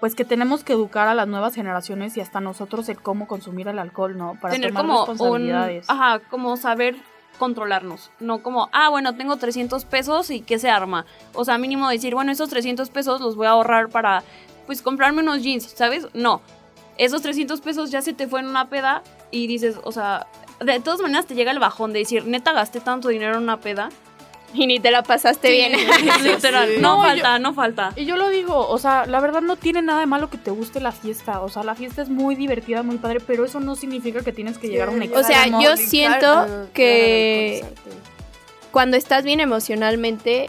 pues 0.01 0.15
que 0.15 0.25
tenemos 0.25 0.65
que 0.65 0.73
educar 0.73 1.09
a 1.09 1.15
las 1.15 1.27
nuevas 1.29 1.55
generaciones 1.55 2.17
y 2.17 2.21
hasta 2.21 2.41
nosotros 2.41 2.89
en 2.89 2.97
cómo 2.97 3.27
consumir 3.27 3.69
el 3.69 3.79
alcohol, 3.79 4.17
¿no? 4.17 4.37
Para 4.41 4.55
tener 4.55 4.71
tomar 4.71 4.83
como 4.83 5.03
un 5.03 5.09
responsabilidades. 5.09 5.91
ajá 5.91 6.21
como 6.31 6.57
saber 6.57 6.97
controlarnos 7.39 8.11
no 8.19 8.43
como 8.43 8.69
ah 8.73 8.89
bueno 8.89 9.15
tengo 9.15 9.37
300 9.37 9.85
pesos 9.85 10.31
y 10.31 10.41
qué 10.41 10.59
se 10.59 10.71
arma 10.71 11.07
o 11.35 11.45
sea 11.45 11.57
mínimo 11.57 11.89
decir 11.89 12.15
bueno 12.15 12.33
esos 12.33 12.49
300 12.49 12.91
pesos 12.91 13.21
los 13.21 13.37
voy 13.37 13.47
a 13.47 13.51
ahorrar 13.51 13.91
para 13.91 14.25
pues 14.67 14.83
comprarme 14.83 15.23
unos 15.23 15.43
jeans 15.43 15.65
sabes 15.65 16.09
no 16.15 16.43
esos 16.97 17.23
300 17.23 17.61
pesos 17.61 17.93
ya 17.93 18.03
se 18.03 18.13
te 18.13 18.27
fue 18.27 18.41
en 18.41 18.47
una 18.47 18.69
peda 18.69 19.05
y 19.31 19.47
dices 19.47 19.77
o 19.85 19.93
sea 19.93 20.27
de 20.61 20.81
todas 20.81 21.01
maneras 21.01 21.27
te 21.27 21.35
llega 21.35 21.51
el 21.51 21.59
bajón 21.59 21.93
de 21.93 22.01
decir 22.01 22.25
neta 22.27 22.53
gasté 22.53 22.81
tanto 22.81 23.09
dinero 23.09 23.37
en 23.37 23.43
una 23.43 23.61
peda 23.61 23.91
Y 24.55 24.67
ni 24.67 24.81
te 24.81 24.91
la 24.91 25.03
pasaste 25.03 25.51
bien. 25.51 25.73
literal 26.23 26.69
Sí. 26.69 26.81
no, 26.81 26.97
No, 26.97 27.03
falta 27.03 27.39
no 27.39 27.53
falta 27.55 27.93
Y 27.97 28.07
yo 28.07 28.17
lo 28.17 28.31
digo, 28.31 28.67
o 28.69 28.79
sea, 28.79 29.05
la 29.07 29.21
verdad 29.21 29.43
no 29.43 29.57
tiene 29.57 29.83
nada 29.83 30.01
de 30.01 30.07
malo 30.07 30.31
que 30.31 30.39
te 30.39 30.51
guste 30.51 30.81
la 30.81 30.93
fiesta. 30.93 31.43
O 31.43 31.49
sea, 31.51 31.63
la 31.65 31.75
fiesta 31.75 32.01
es 32.01 32.09
muy 32.09 32.35
divertida, 32.35 32.83
muy 32.83 32.97
padre, 32.97 33.21
pero 33.21 33.45
eso 33.45 33.61
no 33.61 33.77
significa 33.77 34.23
que 34.23 34.33
tienes 34.33 34.57
que 34.57 34.69
llegar 34.69 34.89
a 34.89 34.93
un 34.93 35.03
Sí, 35.03 35.11
O 35.15 35.23
sea, 35.23 35.47
yo 35.61 35.77
siento 35.77 36.27
ah, 36.27 36.65
que-. 36.73 37.63
Cuando 38.71 38.97
estás 38.97 39.25
bien 39.25 39.41
emocionalmente, 39.41 40.49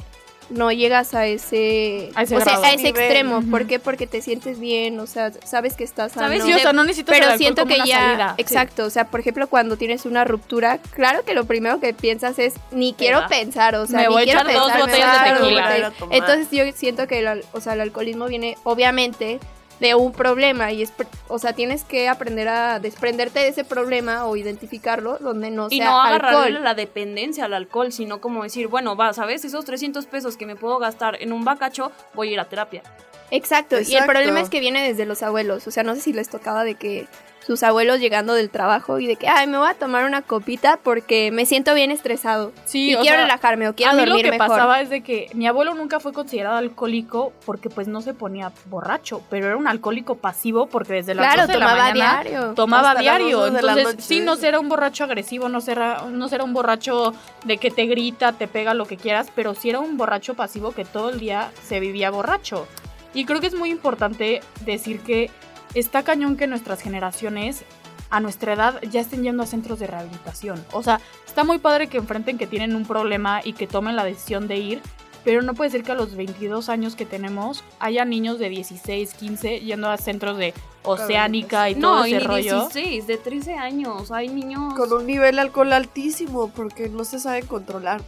no 0.49 0.71
llegas 0.71 1.13
a 1.13 1.25
ese, 1.27 2.11
A 2.15 2.23
ese 2.23 2.35
o 2.35 2.41
sea, 2.41 2.53
grado. 2.53 2.63
a 2.65 2.69
ese 2.71 2.83
Nivel. 2.83 3.01
extremo. 3.01 3.41
¿Por 3.51 3.67
qué? 3.67 3.79
Porque 3.79 4.07
te 4.07 4.21
sientes 4.21 4.59
bien, 4.59 4.99
o 4.99 5.07
sea, 5.07 5.31
sabes 5.45 5.75
que 5.75 5.83
estás 5.83 6.11
¿Sabes? 6.13 6.39
sano. 6.39 6.45
Sí, 6.51 6.53
o 6.57 6.59
sea, 6.59 6.73
no 6.73 6.83
necesitas 6.83 7.15
el 7.17 7.23
pero 7.23 7.37
siento 7.37 7.61
como 7.63 7.73
que 7.75 7.81
una 7.81 7.85
ya, 7.87 7.99
salida. 7.99 8.35
exacto, 8.37 8.85
o 8.85 8.89
sea, 8.89 9.05
por 9.07 9.19
ejemplo, 9.19 9.47
cuando 9.47 9.77
tienes 9.77 10.05
una 10.05 10.25
ruptura, 10.25 10.79
claro 10.95 11.23
que 11.23 11.33
lo 11.33 11.45
primero 11.45 11.79
que 11.79 11.93
piensas 11.93 12.39
es 12.39 12.55
ni 12.71 12.93
quiero 12.93 13.27
pensar, 13.27 13.75
o 13.75 13.85
sea, 13.87 13.97
Me 13.99 14.07
ni 14.07 14.13
voy 14.13 14.21
a 14.23 14.25
quiero 14.25 14.41
echar 14.41 14.53
dos 14.53 14.71
pensar, 14.71 14.81
botellas 14.87 15.23
de 15.23 15.39
tequila. 15.39 15.93
Entonces 16.11 16.47
yo 16.51 16.63
siento 16.75 17.07
que 17.07 17.19
el, 17.19 17.27
al- 17.27 17.45
o 17.53 17.61
sea, 17.61 17.73
el 17.73 17.81
alcoholismo 17.81 18.25
viene 18.25 18.57
obviamente 18.63 19.39
de 19.79 19.95
un 19.95 20.11
problema 20.11 20.71
y 20.71 20.81
es, 20.81 20.91
o 21.27 21.39
sea, 21.39 21.53
tienes 21.53 21.83
que 21.83 22.09
aprender 22.09 22.47
a 22.49 22.79
desprenderte 22.79 23.39
de 23.39 23.47
ese 23.47 23.63
problema 23.63 24.25
o 24.25 24.35
identificarlo 24.35 25.17
donde 25.19 25.51
no 25.51 25.67
y 25.69 25.77
sea 25.77 25.85
no 25.85 26.01
agarrarle 26.01 26.37
alcohol. 26.37 26.63
la 26.63 26.73
dependencia 26.73 27.45
al 27.45 27.53
alcohol, 27.53 27.91
sino 27.91 28.19
como 28.19 28.43
decir, 28.43 28.67
bueno, 28.67 28.95
va, 28.95 29.13
¿sabes? 29.13 29.45
Esos 29.45 29.65
300 29.65 30.05
pesos 30.07 30.37
que 30.37 30.45
me 30.45 30.55
puedo 30.55 30.79
gastar 30.79 31.21
en 31.21 31.31
un 31.31 31.45
bacacho, 31.45 31.91
voy 32.13 32.29
a 32.29 32.31
ir 32.33 32.39
a 32.39 32.45
terapia. 32.49 32.83
Exacto. 33.31 33.75
y 33.75 33.79
el 33.79 33.87
Exacto. 33.87 34.11
problema 34.11 34.41
es 34.41 34.49
que 34.49 34.59
viene 34.59 34.85
desde 34.87 35.05
los 35.05 35.21
abuelos, 35.23 35.67
o 35.67 35.71
sea, 35.71 35.83
no 35.83 35.95
sé 35.95 36.01
si 36.01 36.13
les 36.13 36.29
tocaba 36.29 36.63
de 36.63 36.75
que 36.75 37.07
sus 37.45 37.63
abuelos 37.63 37.99
llegando 37.99 38.33
del 38.33 38.49
trabajo 38.49 38.99
y 38.99 39.07
de 39.07 39.15
que, 39.15 39.27
ay, 39.27 39.47
me 39.47 39.57
voy 39.57 39.69
a 39.69 39.73
tomar 39.73 40.05
una 40.05 40.21
copita 40.21 40.77
porque 40.83 41.31
me 41.31 41.45
siento 41.45 41.73
bien 41.73 41.89
estresado 41.89 42.51
Sí, 42.65 42.91
y 42.91 42.95
quiero 42.95 43.15
sea, 43.15 43.21
relajarme 43.23 43.67
o 43.69 43.73
quiero 43.75 43.91
a 43.91 43.95
mí 43.95 44.05
dormir 44.05 44.25
lo 44.25 44.31
que 44.31 44.37
mejor. 44.37 44.55
pasaba 44.55 44.81
es 44.81 44.89
de 44.89 45.01
que 45.01 45.29
mi 45.33 45.47
abuelo 45.47 45.73
nunca 45.73 45.99
fue 45.99 46.13
considerado 46.13 46.57
alcohólico 46.57 47.33
porque 47.45 47.69
pues 47.69 47.87
no 47.87 48.01
se 48.01 48.13
ponía 48.13 48.51
borracho, 48.65 49.23
pero 49.29 49.47
era 49.47 49.57
un 49.57 49.67
alcohólico 49.67 50.15
pasivo 50.15 50.67
porque 50.67 50.93
desde 50.93 51.15
las 51.15 51.25
claro, 51.25 51.41
12 51.47 51.53
de 51.53 51.59
la 51.59 51.65
tomaba 51.65 51.87
mañana 51.89 52.23
diario. 52.23 52.53
tomaba 52.53 52.89
Hasta 52.89 53.01
diario. 53.01 53.39
12 53.39 53.51
de 53.51 53.61
la 53.63 53.71
Entonces, 53.73 54.05
sí, 54.05 54.19
no 54.19 54.35
será 54.35 54.59
un 54.59 54.69
borracho 54.69 55.03
agresivo, 55.05 55.49
no 55.49 55.61
será, 55.61 56.03
no 56.11 56.27
será 56.29 56.43
un 56.43 56.53
borracho 56.53 57.13
de 57.45 57.57
que 57.57 57.71
te 57.71 57.85
grita, 57.87 58.33
te 58.33 58.47
pega 58.47 58.73
lo 58.73 58.85
que 58.85 58.97
quieras, 58.97 59.27
pero 59.33 59.55
sí 59.55 59.69
era 59.69 59.79
un 59.79 59.97
borracho 59.97 60.35
pasivo 60.35 60.71
que 60.71 60.85
todo 60.85 61.09
el 61.09 61.19
día 61.19 61.51
se 61.67 61.79
vivía 61.79 62.11
borracho. 62.11 62.67
Y 63.13 63.25
creo 63.25 63.41
que 63.41 63.47
es 63.47 63.55
muy 63.55 63.71
importante 63.71 64.41
decir 64.65 64.99
que 64.99 65.31
está 65.73 66.03
cañón 66.03 66.37
que 66.37 66.47
nuestras 66.47 66.81
generaciones 66.81 67.63
a 68.09 68.19
nuestra 68.19 68.53
edad 68.53 68.81
ya 68.89 69.01
estén 69.01 69.23
yendo 69.23 69.43
a 69.43 69.45
centros 69.45 69.79
de 69.79 69.87
rehabilitación. 69.87 70.63
O 70.71 70.83
sea, 70.83 70.99
está 71.25 71.43
muy 71.43 71.59
padre 71.59 71.87
que 71.87 71.97
enfrenten 71.97 72.37
que 72.37 72.47
tienen 72.47 72.75
un 72.75 72.85
problema 72.85 73.41
y 73.43 73.53
que 73.53 73.67
tomen 73.67 73.95
la 73.95 74.03
decisión 74.03 74.47
de 74.47 74.57
ir, 74.57 74.81
pero 75.23 75.41
no 75.41 75.53
puede 75.53 75.69
ser 75.69 75.83
que 75.83 75.91
a 75.91 75.95
los 75.95 76.15
22 76.15 76.69
años 76.69 76.95
que 76.95 77.05
tenemos 77.05 77.63
haya 77.79 78.05
niños 78.05 78.39
de 78.39 78.49
16, 78.49 79.13
15 79.13 79.59
yendo 79.59 79.89
a 79.89 79.97
centros 79.97 80.37
de 80.37 80.53
oceánica 80.83 81.69
y 81.69 81.75
todo 81.75 81.99
No, 81.99 82.07
y 82.07 82.13
ese 82.13 82.21
ni 82.21 82.27
rollo. 82.27 82.59
16, 82.61 83.07
de 83.07 83.17
13 83.17 83.53
años. 83.55 84.11
Hay 84.11 84.29
niños. 84.29 84.73
Con 84.75 84.91
un 84.91 85.05
nivel 85.05 85.35
de 85.35 85.41
alcohol 85.41 85.73
altísimo, 85.73 86.49
porque 86.49 86.89
no 86.89 87.03
se 87.03 87.19
sabe 87.19 87.43
controlar 87.43 88.01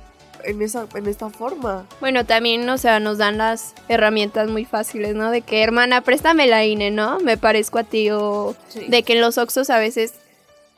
en, 0.45 0.62
esa, 0.62 0.86
en 0.95 1.08
esta 1.08 1.30
forma. 1.30 1.86
Bueno, 1.99 2.25
también, 2.25 2.67
o 2.69 2.77
sea, 2.77 2.99
nos 2.99 3.17
dan 3.17 3.38
las 3.38 3.73
herramientas 3.88 4.49
muy 4.49 4.65
fáciles, 4.65 5.15
¿no? 5.15 5.32
De 5.32 5.41
que, 5.41 5.63
hermana, 5.63 6.01
préstame 6.01 6.47
la 6.47 6.63
INE, 6.65 6.91
¿no? 6.91 7.19
Me 7.19 7.38
parezco 7.38 7.80
a 7.80 7.84
ti, 7.84 8.10
o 8.12 8.56
Sí. 8.67 8.86
de 8.88 9.04
que 9.04 9.13
en 9.13 9.21
los 9.21 9.38
Oxxos 9.38 9.69
a 9.69 9.77
veces 9.80 10.13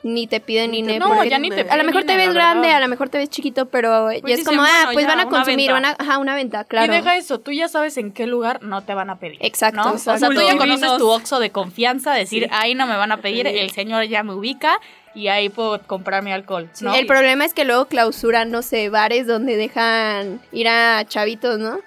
ni 0.06 0.26
te 0.26 0.38
piden 0.38 0.72
Ni 0.72 0.82
te 0.82 0.90
INE. 0.92 0.98
No, 0.98 1.24
ya 1.24 1.38
ni 1.38 1.48
te 1.48 1.62
A 1.62 1.78
lo 1.78 1.84
mejor 1.84 2.02
te 2.02 2.08
piden, 2.12 2.26
ves 2.26 2.34
grande, 2.34 2.68
a 2.70 2.78
lo 2.78 2.88
mejor 2.88 3.08
te 3.08 3.16
ves 3.16 3.30
chiquito, 3.30 3.66
pero 3.66 4.12
ya 4.12 4.34
es 4.34 4.44
como, 4.44 4.62
ah, 4.62 4.68
bueno, 4.68 4.92
pues 4.92 5.06
ya, 5.06 5.08
van 5.08 5.20
a 5.20 5.26
una 5.26 5.30
consumir, 5.38 5.72
venta. 5.72 5.72
van 5.72 5.84
a, 5.86 5.96
ajá, 5.98 6.18
una 6.18 6.34
venta, 6.34 6.64
claro. 6.64 6.92
Y 6.92 6.96
deja 6.96 7.16
eso, 7.16 7.40
tú 7.40 7.52
ya 7.52 7.68
sabes 7.68 7.96
en 7.96 8.12
qué 8.12 8.26
lugar 8.26 8.62
no 8.62 8.82
te 8.82 8.92
van 8.92 9.08
a 9.08 9.16
pedir. 9.18 9.38
Exacto, 9.40 9.82
¿no? 9.82 9.92
O 9.94 9.98
sea, 9.98 10.16
tú 10.18 10.34
ya 10.34 10.42
exacto. 10.42 10.58
conoces 10.58 10.98
tu 10.98 11.08
Oxxo 11.08 11.38
de 11.40 11.50
confianza, 11.52 12.12
decir, 12.12 12.42
Sí. 12.44 12.50
ahí 12.52 12.74
no 12.74 12.86
me 12.86 12.96
van 12.98 13.12
a 13.12 13.16
pedir, 13.22 13.48
Sí. 13.48 13.56
el 13.58 13.70
señor 13.70 14.04
ya 14.04 14.22
me 14.22 14.34
ubica 14.34 14.78
y 15.14 15.28
ahí 15.28 15.48
puedo 15.48 15.80
comprar 15.82 16.22
mi 16.22 16.32
alcohol. 16.32 16.68
¿no? 16.80 16.94
El 16.94 17.06
problema 17.06 17.44
es 17.44 17.54
que 17.54 17.64
luego 17.64 17.86
clausuran, 17.86 18.50
no 18.50 18.62
sé, 18.62 18.88
bares 18.88 19.26
donde 19.26 19.56
dejan 19.56 20.40
ir 20.52 20.68
a 20.68 21.04
chavitos, 21.06 21.58
¿no? 21.58 21.78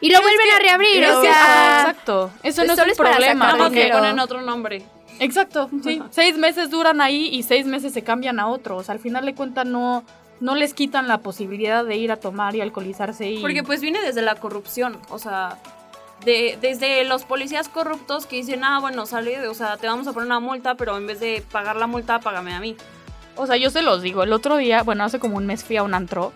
Y 0.00 0.10
lo 0.12 0.20
vuelven 0.20 0.46
a 0.54 0.58
reabrir, 0.58 1.04
o 1.06 1.20
que- 1.22 1.26
sea... 1.26 1.34
ah, 1.36 1.80
exacto. 1.80 2.30
Eso 2.42 2.56
pues 2.62 2.66
no 2.68 2.72
es 2.74 2.78
solo 2.78 2.92
un 2.92 2.96
problema. 2.96 3.46
Nada 3.46 3.56
más 3.58 3.72
le 3.72 3.78
dinero. 3.78 3.98
ponen 3.98 4.18
otro 4.18 4.42
nombre. 4.42 4.82
Exacto, 5.18 5.70
sí. 5.82 6.02
Seis 6.10 6.36
meses 6.36 6.70
duran 6.70 7.00
ahí 7.00 7.28
y 7.32 7.42
seis 7.42 7.66
meses 7.66 7.94
se 7.94 8.02
cambian 8.02 8.38
a 8.38 8.48
otro. 8.48 8.76
O 8.76 8.82
sea, 8.82 8.92
al 8.92 8.98
final 8.98 9.24
de 9.24 9.34
cuentas 9.34 9.64
no, 9.64 10.04
no 10.40 10.54
les 10.54 10.74
quitan 10.74 11.08
la 11.08 11.18
posibilidad 11.18 11.84
de 11.84 11.96
ir 11.96 12.12
a 12.12 12.16
tomar 12.18 12.54
y 12.54 12.60
alcoholizarse 12.60 13.30
y... 13.30 13.38
Porque 13.40 13.62
pues 13.62 13.80
viene 13.80 14.00
desde 14.02 14.20
la 14.20 14.34
corrupción. 14.34 14.98
O 15.08 15.18
sea, 15.18 15.56
de, 16.24 16.58
desde 16.60 17.04
los 17.04 17.24
policías 17.24 17.68
corruptos 17.68 18.26
que 18.26 18.36
dicen, 18.36 18.64
ah, 18.64 18.78
bueno, 18.80 19.06
sale, 19.06 19.46
o 19.48 19.54
sea, 19.54 19.76
te 19.76 19.86
vamos 19.86 20.06
a 20.06 20.12
poner 20.12 20.26
una 20.26 20.40
multa, 20.40 20.74
pero 20.74 20.96
en 20.96 21.06
vez 21.06 21.20
de 21.20 21.42
pagar 21.52 21.76
la 21.76 21.86
multa, 21.86 22.20
págame 22.20 22.54
a 22.54 22.60
mí. 22.60 22.76
O 23.36 23.46
sea, 23.46 23.56
yo 23.56 23.70
se 23.70 23.82
los 23.82 24.02
digo, 24.02 24.22
el 24.22 24.32
otro 24.32 24.56
día, 24.56 24.82
bueno, 24.82 25.04
hace 25.04 25.18
como 25.18 25.36
un 25.36 25.46
mes 25.46 25.62
fui 25.64 25.76
a 25.76 25.82
un 25.82 25.94
antro 25.94 26.32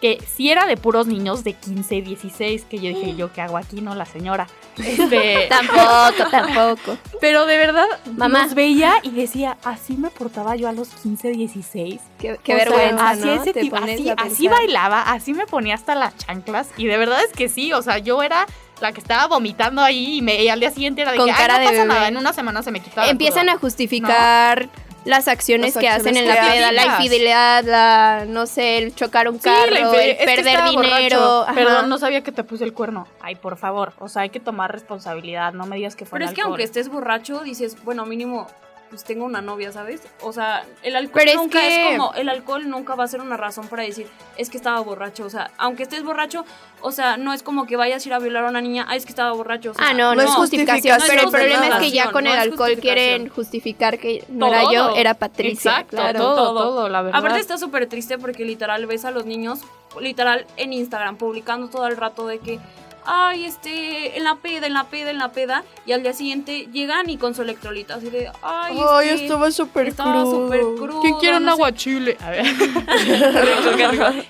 que 0.00 0.22
sí 0.32 0.48
era 0.48 0.64
de 0.64 0.76
puros 0.76 1.08
niños 1.08 1.42
de 1.42 1.54
15, 1.54 2.02
16, 2.02 2.64
que 2.66 2.76
yo 2.78 2.88
dije, 2.90 3.16
¿yo 3.16 3.32
qué 3.32 3.40
hago 3.40 3.56
aquí? 3.56 3.80
No, 3.80 3.94
la 3.94 4.06
señora. 4.06 4.46
Este, 4.78 5.46
Tampoco, 5.50 6.30
tampoco. 6.30 6.98
pero 7.20 7.46
de 7.46 7.56
verdad, 7.58 7.84
Mamá. 8.16 8.44
los 8.44 8.54
veía 8.54 8.94
y 9.02 9.10
decía, 9.10 9.58
así 9.64 9.94
me 9.96 10.08
portaba 10.10 10.54
yo 10.54 10.68
a 10.68 10.72
los 10.72 10.86
15, 10.90 11.32
16. 11.32 12.00
Qué, 12.16 12.38
qué 12.44 12.54
sea, 12.54 12.64
vergüenza, 12.64 13.10
así, 13.10 13.24
¿no? 13.24 13.32
ese 13.42 13.52
tipo- 13.52 13.74
así, 13.76 14.12
así 14.16 14.46
bailaba, 14.46 15.02
así 15.02 15.34
me 15.34 15.46
ponía 15.46 15.74
hasta 15.74 15.96
las 15.96 16.16
chanclas. 16.16 16.68
Y 16.76 16.86
de 16.86 16.96
verdad 16.96 17.18
es 17.24 17.32
que 17.32 17.48
sí, 17.48 17.72
o 17.72 17.82
sea, 17.82 17.98
yo 17.98 18.22
era 18.22 18.46
la 18.80 18.92
que 18.92 19.00
estaba 19.00 19.26
vomitando 19.26 19.82
ahí 19.82 20.18
y, 20.18 20.22
me, 20.22 20.42
y 20.42 20.48
al 20.48 20.60
día 20.60 20.70
siguiente 20.70 21.02
era 21.02 21.12
de 21.12 21.18
Con 21.18 21.26
que, 21.26 21.32
"Ay, 21.32 21.38
cara 21.38 21.54
no 21.54 21.60
de 21.60 21.66
pasa 21.66 21.82
bebé. 21.82 21.94
nada, 21.94 22.08
en 22.08 22.16
una 22.16 22.32
semana 22.32 22.62
se 22.62 22.70
me 22.70 22.80
quitaba. 22.80 23.08
Empiezan 23.08 23.42
cruda". 23.46 23.52
a 23.54 23.58
justificar 23.58 24.68
las 25.04 25.26
acciones 25.28 25.74
Las 25.74 25.80
que 25.82 25.88
hacen 25.88 26.16
en 26.16 26.28
la 26.28 26.34
peda, 26.34 26.70
la 26.72 26.84
infidelidad, 26.86 27.64
la, 27.64 28.24
no 28.26 28.46
sé, 28.46 28.78
el 28.78 28.94
chocar 28.94 29.28
un 29.28 29.40
Sí, 29.40 29.48
la 29.48 29.54
carro, 29.54 29.94
el 29.94 30.10
es 30.10 30.16
perder 30.24 30.68
dinero. 30.70 31.46
Perdón, 31.54 31.88
no 31.88 31.98
sabía 31.98 32.22
que 32.22 32.32
te 32.32 32.44
puse 32.44 32.64
el 32.64 32.74
cuerno. 32.74 33.06
Ay, 33.22 33.34
por 33.36 33.56
favor. 33.56 33.94
O 34.00 34.08
sea, 34.08 34.22
hay 34.22 34.30
que 34.30 34.40
tomar 34.40 34.70
responsabilidad. 34.70 35.52
No 35.54 35.64
me 35.66 35.76
digas 35.76 35.96
que 35.96 36.04
fue 36.04 36.18
Pero 36.18 36.28
es 36.30 36.34
que 36.34 36.42
aunque 36.42 36.62
estés 36.62 36.88
borracho, 36.90 37.40
dices, 37.40 37.82
bueno, 37.84 38.04
mínimo, 38.04 38.48
pues 38.90 39.04
tengo 39.04 39.24
una 39.24 39.40
novia, 39.42 39.70
¿sabes? 39.72 40.00
O 40.22 40.32
sea, 40.32 40.64
el 40.82 40.96
alcohol 40.96 41.22
Pero 41.24 41.40
nunca 41.40 41.66
es, 41.66 41.74
que- 41.76 41.96
como, 41.96 42.14
el 42.14 42.28
alcohol 42.28 42.68
nunca 42.68 42.94
va 42.94 43.04
a 43.04 43.08
ser 43.08 43.20
una 43.20 43.36
razón 43.36 43.68
para 43.68 43.82
decir, 43.82 44.06
es 44.36 44.48
que 44.50 44.56
estaba 44.56 44.80
borracho. 44.80 45.24
O 45.24 45.30
sea, 45.30 45.50
aunque 45.58 45.82
estés 45.82 46.02
borracho, 46.02 46.44
o 46.80 46.90
sea, 46.92 47.16
no 47.16 47.32
es 47.32 47.42
como 47.42 47.66
que 47.66 47.76
vayas 47.76 48.04
a 48.04 48.08
ir 48.08 48.14
a 48.14 48.18
violar 48.18 48.44
a 48.44 48.48
una 48.48 48.60
niña, 48.60 48.86
ah, 48.88 48.96
es 48.96 49.04
que 49.04 49.10
estaba 49.10 49.32
borracho. 49.32 49.72
o 49.72 49.74
sea, 49.74 49.88
Ah, 49.88 49.92
no, 49.92 50.14
no, 50.14 50.22
no 50.22 50.22
es 50.22 50.30
justificación, 50.30 50.98
pero 51.06 51.22
el 51.22 51.30
problema 51.30 51.68
es 51.68 51.74
que 51.76 51.90
ya 51.90 52.10
con 52.10 52.24
no 52.24 52.32
el 52.32 52.38
alcohol 52.38 52.76
quieren 52.80 53.28
justificar 53.28 53.98
que 53.98 54.24
no 54.28 54.46
era 54.48 54.72
yo, 54.72 54.94
era 54.96 55.14
Patricia, 55.14 55.70
Exacto, 55.72 55.96
claro. 55.96 56.18
todo, 56.20 56.34
todo. 56.36 56.62
todo, 56.62 56.88
la 56.88 57.02
verdad. 57.02 57.18
Aparte 57.18 57.40
está 57.40 57.58
súper 57.58 57.86
triste 57.88 58.18
porque 58.18 58.44
literal 58.44 58.86
ves 58.86 59.04
a 59.04 59.10
los 59.10 59.26
niños, 59.26 59.60
literal 60.00 60.46
en 60.56 60.72
Instagram, 60.72 61.16
publicando 61.16 61.68
todo 61.68 61.86
el 61.86 61.96
rato 61.96 62.26
de 62.26 62.38
que, 62.38 62.58
ay, 63.06 63.44
este, 63.44 64.16
en 64.16 64.24
la 64.24 64.36
peda, 64.36 64.66
en 64.66 64.74
la 64.74 64.84
peda, 64.84 65.10
en 65.10 65.18
la 65.18 65.32
peda, 65.32 65.64
y 65.86 65.92
al 65.92 66.02
día 66.02 66.12
siguiente 66.12 66.68
llegan 66.72 67.08
y 67.08 67.16
con 67.16 67.34
su 67.34 67.42
electrolita, 67.42 67.94
así 67.94 68.10
de, 68.10 68.30
ay, 68.42 68.78
Ay, 68.90 69.08
es 69.08 69.16
que 69.16 69.24
estuvo 69.26 69.50
súper 69.50 69.88
estaba 69.88 70.24
súper 70.24 70.60
crudo. 70.60 70.76
crudo. 70.76 71.00
¿Quién 71.00 71.14
quiere 71.16 71.36
un 71.38 71.44
no 71.44 71.56
sé 71.56 71.62
aguachile? 71.62 72.16
A 72.20 72.30
ver. 72.30 72.46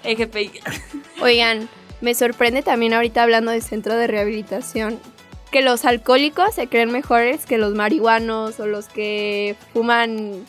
Oigan, 1.20 1.68
me 2.00 2.14
sorprende 2.14 2.62
también 2.62 2.94
ahorita 2.94 3.22
hablando 3.22 3.50
de 3.50 3.60
centro 3.60 3.94
de 3.94 4.06
rehabilitación 4.06 4.98
que 5.50 5.62
los 5.62 5.84
alcohólicos 5.84 6.54
se 6.54 6.68
creen 6.68 6.90
mejores 6.90 7.46
que 7.46 7.58
los 7.58 7.74
marihuanos 7.74 8.60
o 8.60 8.66
los 8.66 8.86
que 8.86 9.56
fuman 9.72 10.44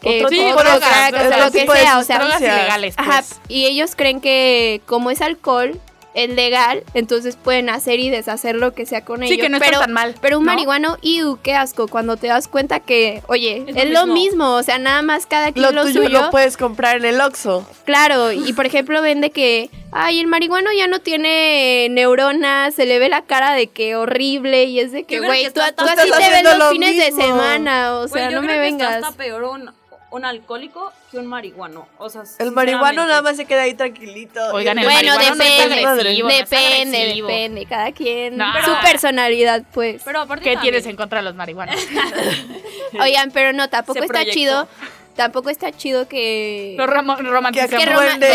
que 0.00 0.18
Otro 0.18 0.28
Sí, 0.28 0.38
de 0.38 0.50
drogas, 0.52 1.08
otro 1.08 1.44
lo 1.46 1.50
que 1.50 1.60
tipo 1.60 1.72
de 1.72 1.80
sea, 1.80 1.98
o 1.98 2.02
sea, 2.04 2.16
ilegales, 2.24 2.94
pues. 2.96 3.08
Ajá, 3.08 3.24
y 3.48 3.66
ellos 3.66 3.96
creen 3.96 4.20
que 4.20 4.80
como 4.86 5.10
es 5.10 5.20
alcohol, 5.20 5.78
es 6.16 6.30
legal, 6.30 6.82
entonces 6.94 7.36
pueden 7.36 7.68
hacer 7.68 8.00
y 8.00 8.08
deshacer 8.10 8.56
lo 8.56 8.72
que 8.74 8.86
sea 8.86 9.04
con 9.04 9.20
Sí, 9.20 9.26
ellos. 9.34 9.38
que 9.44 9.48
no 9.50 9.58
pero, 9.60 9.78
tan 9.80 9.92
mal. 9.92 10.14
pero 10.20 10.38
un 10.38 10.44
¿no? 10.46 10.50
marihuano, 10.50 10.96
iu, 11.02 11.38
qué 11.42 11.54
asco, 11.54 11.86
cuando 11.88 12.16
te 12.16 12.26
das 12.28 12.48
cuenta 12.48 12.80
que, 12.80 13.22
oye, 13.28 13.64
Es 13.68 13.76
es, 13.76 13.90
lo 13.90 14.06
lo 14.06 14.12
mismo. 14.14 14.54
o 14.54 14.62
sea, 14.62 14.78
nada 14.78 15.02
más 15.02 15.26
cada 15.26 15.52
quien 15.52 15.64
Lo 15.66 15.72
lo, 15.72 15.82
tuyo 15.82 16.02
suyo. 16.04 16.22
lo 16.22 16.30
puedes 16.30 16.56
comprar 16.56 16.96
en 16.96 17.04
el 17.04 17.20
Oxxo. 17.20 17.68
Claro, 17.84 18.32
y 18.32 18.52
por 18.54 18.64
ejemplo 18.64 19.02
vende 19.02 19.30
que, 19.30 19.68
ay, 19.92 20.18
el 20.18 20.26
marihuano 20.26 20.72
ya 20.72 20.86
no 20.88 21.00
tiene 21.00 21.88
neuronas, 21.90 22.74
se 22.74 22.86
le 22.86 22.98
ve 22.98 23.08
la 23.10 23.22
cara 23.22 23.52
de 23.52 23.66
que 23.66 23.94
horrible 23.94 24.64
y 24.64 24.80
es 24.80 24.92
de 24.92 25.04
que, 25.04 25.20
güey, 25.20 25.44
tú, 25.52 25.60
tú 25.76 25.84
tú 25.84 25.84
así 25.84 26.10
te 26.10 26.30
ves 26.30 26.42
los 26.44 26.58
lo 26.58 26.70
fines 26.70 26.96
de 26.96 27.12
semana, 27.12 27.94
o 27.98 28.08
sea, 28.08 28.30
yo 28.30 28.40
no 28.40 28.46
creo 28.46 28.58
me 28.58 28.62
que 28.62 28.68
está 28.68 28.88
vengas. 28.88 29.04
hasta 29.04 29.16
peor 29.18 29.42
un, 29.44 29.70
un 30.16 30.24
alcohólico 30.24 30.92
que 31.10 31.18
un 31.18 31.26
marihuano. 31.26 31.86
O 31.98 32.10
sea, 32.10 32.22
El 32.38 32.52
marihuano 32.52 33.06
nada 33.06 33.22
más 33.22 33.36
se 33.36 33.44
queda 33.44 33.62
ahí 33.62 33.74
tranquilito. 33.74 34.40
Oigan, 34.52 34.78
el 34.78 34.84
Bueno, 34.84 34.96
marihuano 34.96 35.20
no 35.20 35.30
es 35.30 35.38
depende, 35.38 35.84
agresivo, 35.86 36.28
no 36.28 36.34
es 36.34 36.50
depende, 36.50 36.98
agresivo. 36.98 37.28
depende, 37.28 37.66
cada 37.66 37.92
quien, 37.92 38.36
No. 38.36 38.46
su 38.64 38.72
personalidad, 38.82 39.62
pues. 39.72 40.02
Pero 40.04 40.20
aparte 40.20 40.44
¿Qué 40.44 40.54
también- 40.54 40.72
tienes 40.74 40.86
en 40.90 40.96
contra 40.96 41.18
de 41.20 41.24
los 41.24 41.34
marihuanos? 41.34 41.76
Oigan, 43.00 43.30
pero 43.30 43.52
no, 43.52 43.68
tampoco 43.68 43.98
Se 43.98 44.04
está 44.06 44.12
proyectó. 44.14 44.34
chido, 44.34 44.68
tampoco 45.16 45.50
está 45.50 45.72
chido 45.72 46.08
que... 46.08 46.74
Los 46.78 46.86
que, 46.86 47.68
que 47.68 47.86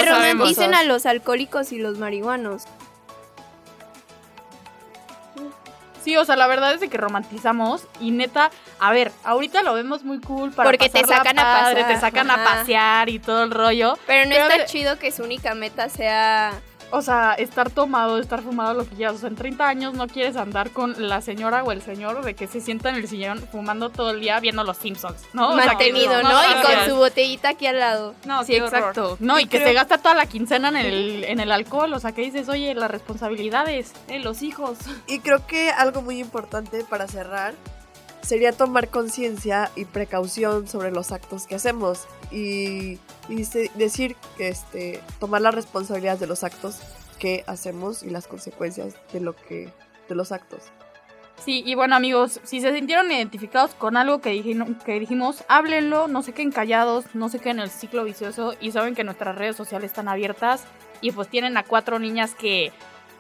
romanticen 0.06 0.74
a 0.74 0.84
los 0.84 1.06
alcohólicos 1.06 1.72
y 1.72 1.78
los 1.80 1.98
marihuanos. 1.98 2.64
Sí, 6.04 6.18
o 6.18 6.26
sea, 6.26 6.36
la 6.36 6.48
verdad 6.48 6.74
es 6.74 6.80
de 6.80 6.90
que 6.90 6.98
romantizamos 6.98 7.88
y 8.00 8.12
neta, 8.12 8.50
a 8.80 8.92
ver, 8.92 9.12
ahorita 9.24 9.62
lo 9.62 9.74
vemos 9.74 10.04
muy 10.04 10.20
cool 10.20 10.52
para 10.52 10.70
Porque 10.70 10.90
te 10.90 11.06
sacan 11.06 11.38
a 11.38 11.44
pasear, 11.44 11.88
te 11.88 12.00
sacan 12.00 12.32
a 12.32 12.44
pasear 12.44 13.10
y 13.10 13.20
todo 13.20 13.44
el 13.44 13.52
rollo. 13.52 13.98
Pero 14.08 14.26
no 14.26 14.36
Pero 14.36 14.48
está 14.48 14.66
chido 14.66 14.98
que 14.98 15.12
su 15.12 15.24
única 15.24 15.54
meta 15.54 15.90
sea... 15.90 16.54
O 16.92 17.02
sea, 17.02 17.34
estar 17.34 17.70
tomado, 17.70 18.20
estar 18.20 18.42
fumado, 18.42 18.74
lo 18.74 18.88
que 18.88 18.96
quieras. 18.96 19.16
O 19.16 19.18
sea, 19.20 19.30
en 19.30 19.36
30 19.36 19.68
años 19.68 19.94
no 19.94 20.08
quieres 20.08 20.36
andar 20.36 20.72
con 20.72 21.08
la 21.10 21.22
señora 21.22 21.64
o 21.64 21.72
el 21.72 21.82
señor 21.82 22.24
de 22.24 22.34
que 22.36 22.48
se 22.48 22.60
sienta 22.62 22.90
en 22.90 22.96
el 22.96 23.08
sillón 23.08 23.40
fumando 23.52 23.90
todo 23.90 24.12
el 24.12 24.20
día 24.22 24.40
viendo 24.40 24.64
los 24.64 24.78
Simpsons, 24.78 25.22
¿no? 25.34 25.50
O 25.52 25.56
sea, 25.58 25.68
mantenido, 25.68 26.22
no, 26.22 26.30
¿no? 26.30 26.40
y 26.44 26.62
con 26.62 26.90
su 26.90 26.96
botellita 26.98 27.50
aquí 27.50 27.66
al 27.68 27.80
lado. 27.80 28.14
No, 28.26 28.44
Sí, 28.44 28.56
exacto. 28.56 29.18
No, 29.20 29.40
y 29.40 29.46
que 29.46 29.58
creo- 29.58 29.68
se 29.70 29.74
gasta 29.74 29.98
toda 29.98 30.16
la 30.16 30.26
quincena 30.26 30.70
en 30.70 30.76
el, 30.78 31.24
en 31.24 31.40
el 31.40 31.52
alcohol. 31.52 31.94
O 31.94 32.00
sea, 32.00 32.12
que 32.12 32.22
dices, 32.22 32.50
oye, 32.50 32.74
las 32.76 32.92
responsabilidades. 32.92 33.94
Eh, 34.08 34.20
los 34.20 34.42
hijos. 34.42 34.78
Y 35.08 35.20
creo 35.20 35.46
que 35.48 35.70
algo 35.72 36.02
muy 36.02 36.20
importante 36.20 36.84
para 36.84 37.08
cerrar 37.08 37.54
sería 38.22 38.52
tomar 38.52 38.90
conciencia 38.90 39.72
y 39.76 39.86
precaución 39.86 40.68
sobre 40.68 40.92
los 40.92 41.12
actos 41.12 41.48
que 41.48 41.56
hacemos 41.56 42.08
y, 42.32 43.00
y 43.30 43.44
decir 43.76 44.16
que 44.38 44.50
este 44.50 45.02
tomar 45.20 45.42
la 45.42 45.52
responsabilidad 45.52 46.18
de 46.18 46.28
los 46.28 46.44
actos 46.44 46.80
que 47.20 47.44
hacemos 47.48 48.04
y 48.04 48.10
las 48.10 48.28
consecuencias 48.28 48.96
de 49.14 49.20
lo 49.20 49.36
que 49.36 49.70
de 50.10 50.16
los 50.16 50.32
actos. 50.32 50.62
Sí, 51.44 51.64
y 51.66 51.74
bueno 51.74 51.96
amigos, 51.96 52.40
si 52.44 52.62
se 52.62 52.72
sintieron 52.74 53.12
identificados 53.12 53.74
con 53.74 53.98
algo 53.98 54.22
que, 54.22 54.30
dijino- 54.30 54.78
que 54.86 55.00
dijimos, 55.00 55.44
háblenlo, 55.48 56.08
no 56.08 56.22
se 56.22 56.34
queden 56.34 56.52
callados, 56.52 57.06
no 57.16 57.30
se 57.30 57.40
queden 57.40 57.58
en 57.58 57.64
el 57.64 57.70
ciclo 57.72 58.04
vicioso 58.04 58.54
y 58.62 58.72
saben 58.72 58.94
que 58.94 59.04
nuestras 59.04 59.36
redes 59.36 59.56
sociales 59.56 59.90
están 59.90 60.08
abiertas 60.08 60.64
y 61.02 61.12
pues 61.12 61.30
tienen 61.30 61.58
a 61.58 61.64
cuatro 61.64 61.98
niñas 61.98 62.36
que 62.36 62.72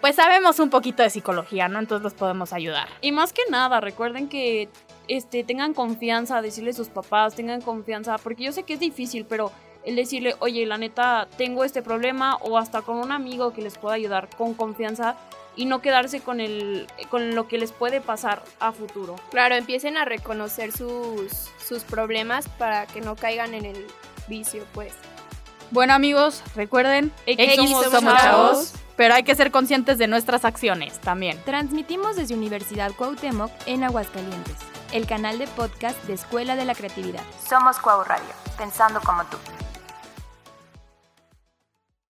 pues 0.01 0.15
sabemos 0.15 0.59
un 0.59 0.69
poquito 0.71 1.01
de 1.03 1.09
psicología, 1.11 1.67
¿no? 1.67 1.77
Entonces 1.79 2.03
los 2.03 2.13
podemos 2.13 2.53
ayudar. 2.53 2.87
Y 3.01 3.11
más 3.11 3.33
que 3.33 3.41
nada, 3.51 3.79
recuerden 3.81 4.29
que 4.29 4.67
este, 5.11 5.43
tengan 5.43 5.73
confianza, 5.73 6.41
decirle 6.41 6.69
a 6.69 6.73
sus 6.73 6.87
papás, 6.87 7.35
tengan 7.35 7.61
confianza, 7.61 8.17
porque 8.17 8.45
yo 8.45 8.53
sé 8.53 8.63
que 8.63 8.75
es 8.75 8.79
difícil, 8.79 9.25
pero 9.25 9.51
el 9.83 9.97
decirle, 9.97 10.35
oye, 10.39 10.65
la 10.65 10.77
neta, 10.77 11.27
tengo 11.37 11.65
este 11.65 11.81
problema, 11.81 12.37
o 12.37 12.57
hasta 12.57 12.81
con 12.81 12.97
un 12.97 13.11
amigo 13.11 13.51
que 13.51 13.61
les 13.61 13.77
pueda 13.77 13.95
ayudar 13.95 14.29
con 14.37 14.53
confianza 14.53 15.17
y 15.57 15.65
no 15.65 15.81
quedarse 15.81 16.21
con, 16.21 16.39
el, 16.39 16.87
con 17.09 17.35
lo 17.35 17.49
que 17.49 17.57
les 17.57 17.73
puede 17.73 17.99
pasar 17.99 18.41
a 18.61 18.71
futuro. 18.71 19.17
Claro, 19.31 19.55
empiecen 19.55 19.97
a 19.97 20.05
reconocer 20.05 20.71
sus, 20.71 21.49
sus 21.61 21.83
problemas 21.83 22.47
para 22.47 22.85
que 22.85 23.01
no 23.01 23.17
caigan 23.17 23.53
en 23.53 23.65
el 23.65 23.85
vicio, 24.29 24.63
pues. 24.71 24.93
Bueno 25.71 25.93
amigos, 25.93 26.41
recuerden, 26.55 27.11
X 27.25 27.55
somos, 27.55 27.85
somos 27.85 28.21
chavos, 28.21 28.21
chavos. 28.21 28.73
pero 28.95 29.13
hay 29.13 29.23
que 29.23 29.35
ser 29.35 29.51
conscientes 29.51 29.97
de 29.97 30.07
nuestras 30.07 30.45
acciones 30.45 30.99
también. 30.99 31.37
Transmitimos 31.43 32.15
desde 32.15 32.33
Universidad 32.33 32.91
Cuauhtémoc 32.93 33.51
en 33.65 33.83
Aguascalientes, 33.83 34.57
el 34.91 35.07
canal 35.07 35.39
de 35.39 35.47
podcast 35.47 36.01
de 36.03 36.13
Escuela 36.13 36.55
de 36.55 36.65
la 36.65 36.75
Creatividad. 36.75 37.23
Somos 37.47 37.77
Cuau 37.77 38.03
Radio, 38.03 38.33
pensando 38.57 38.99
como 39.01 39.23
tú. 39.25 39.37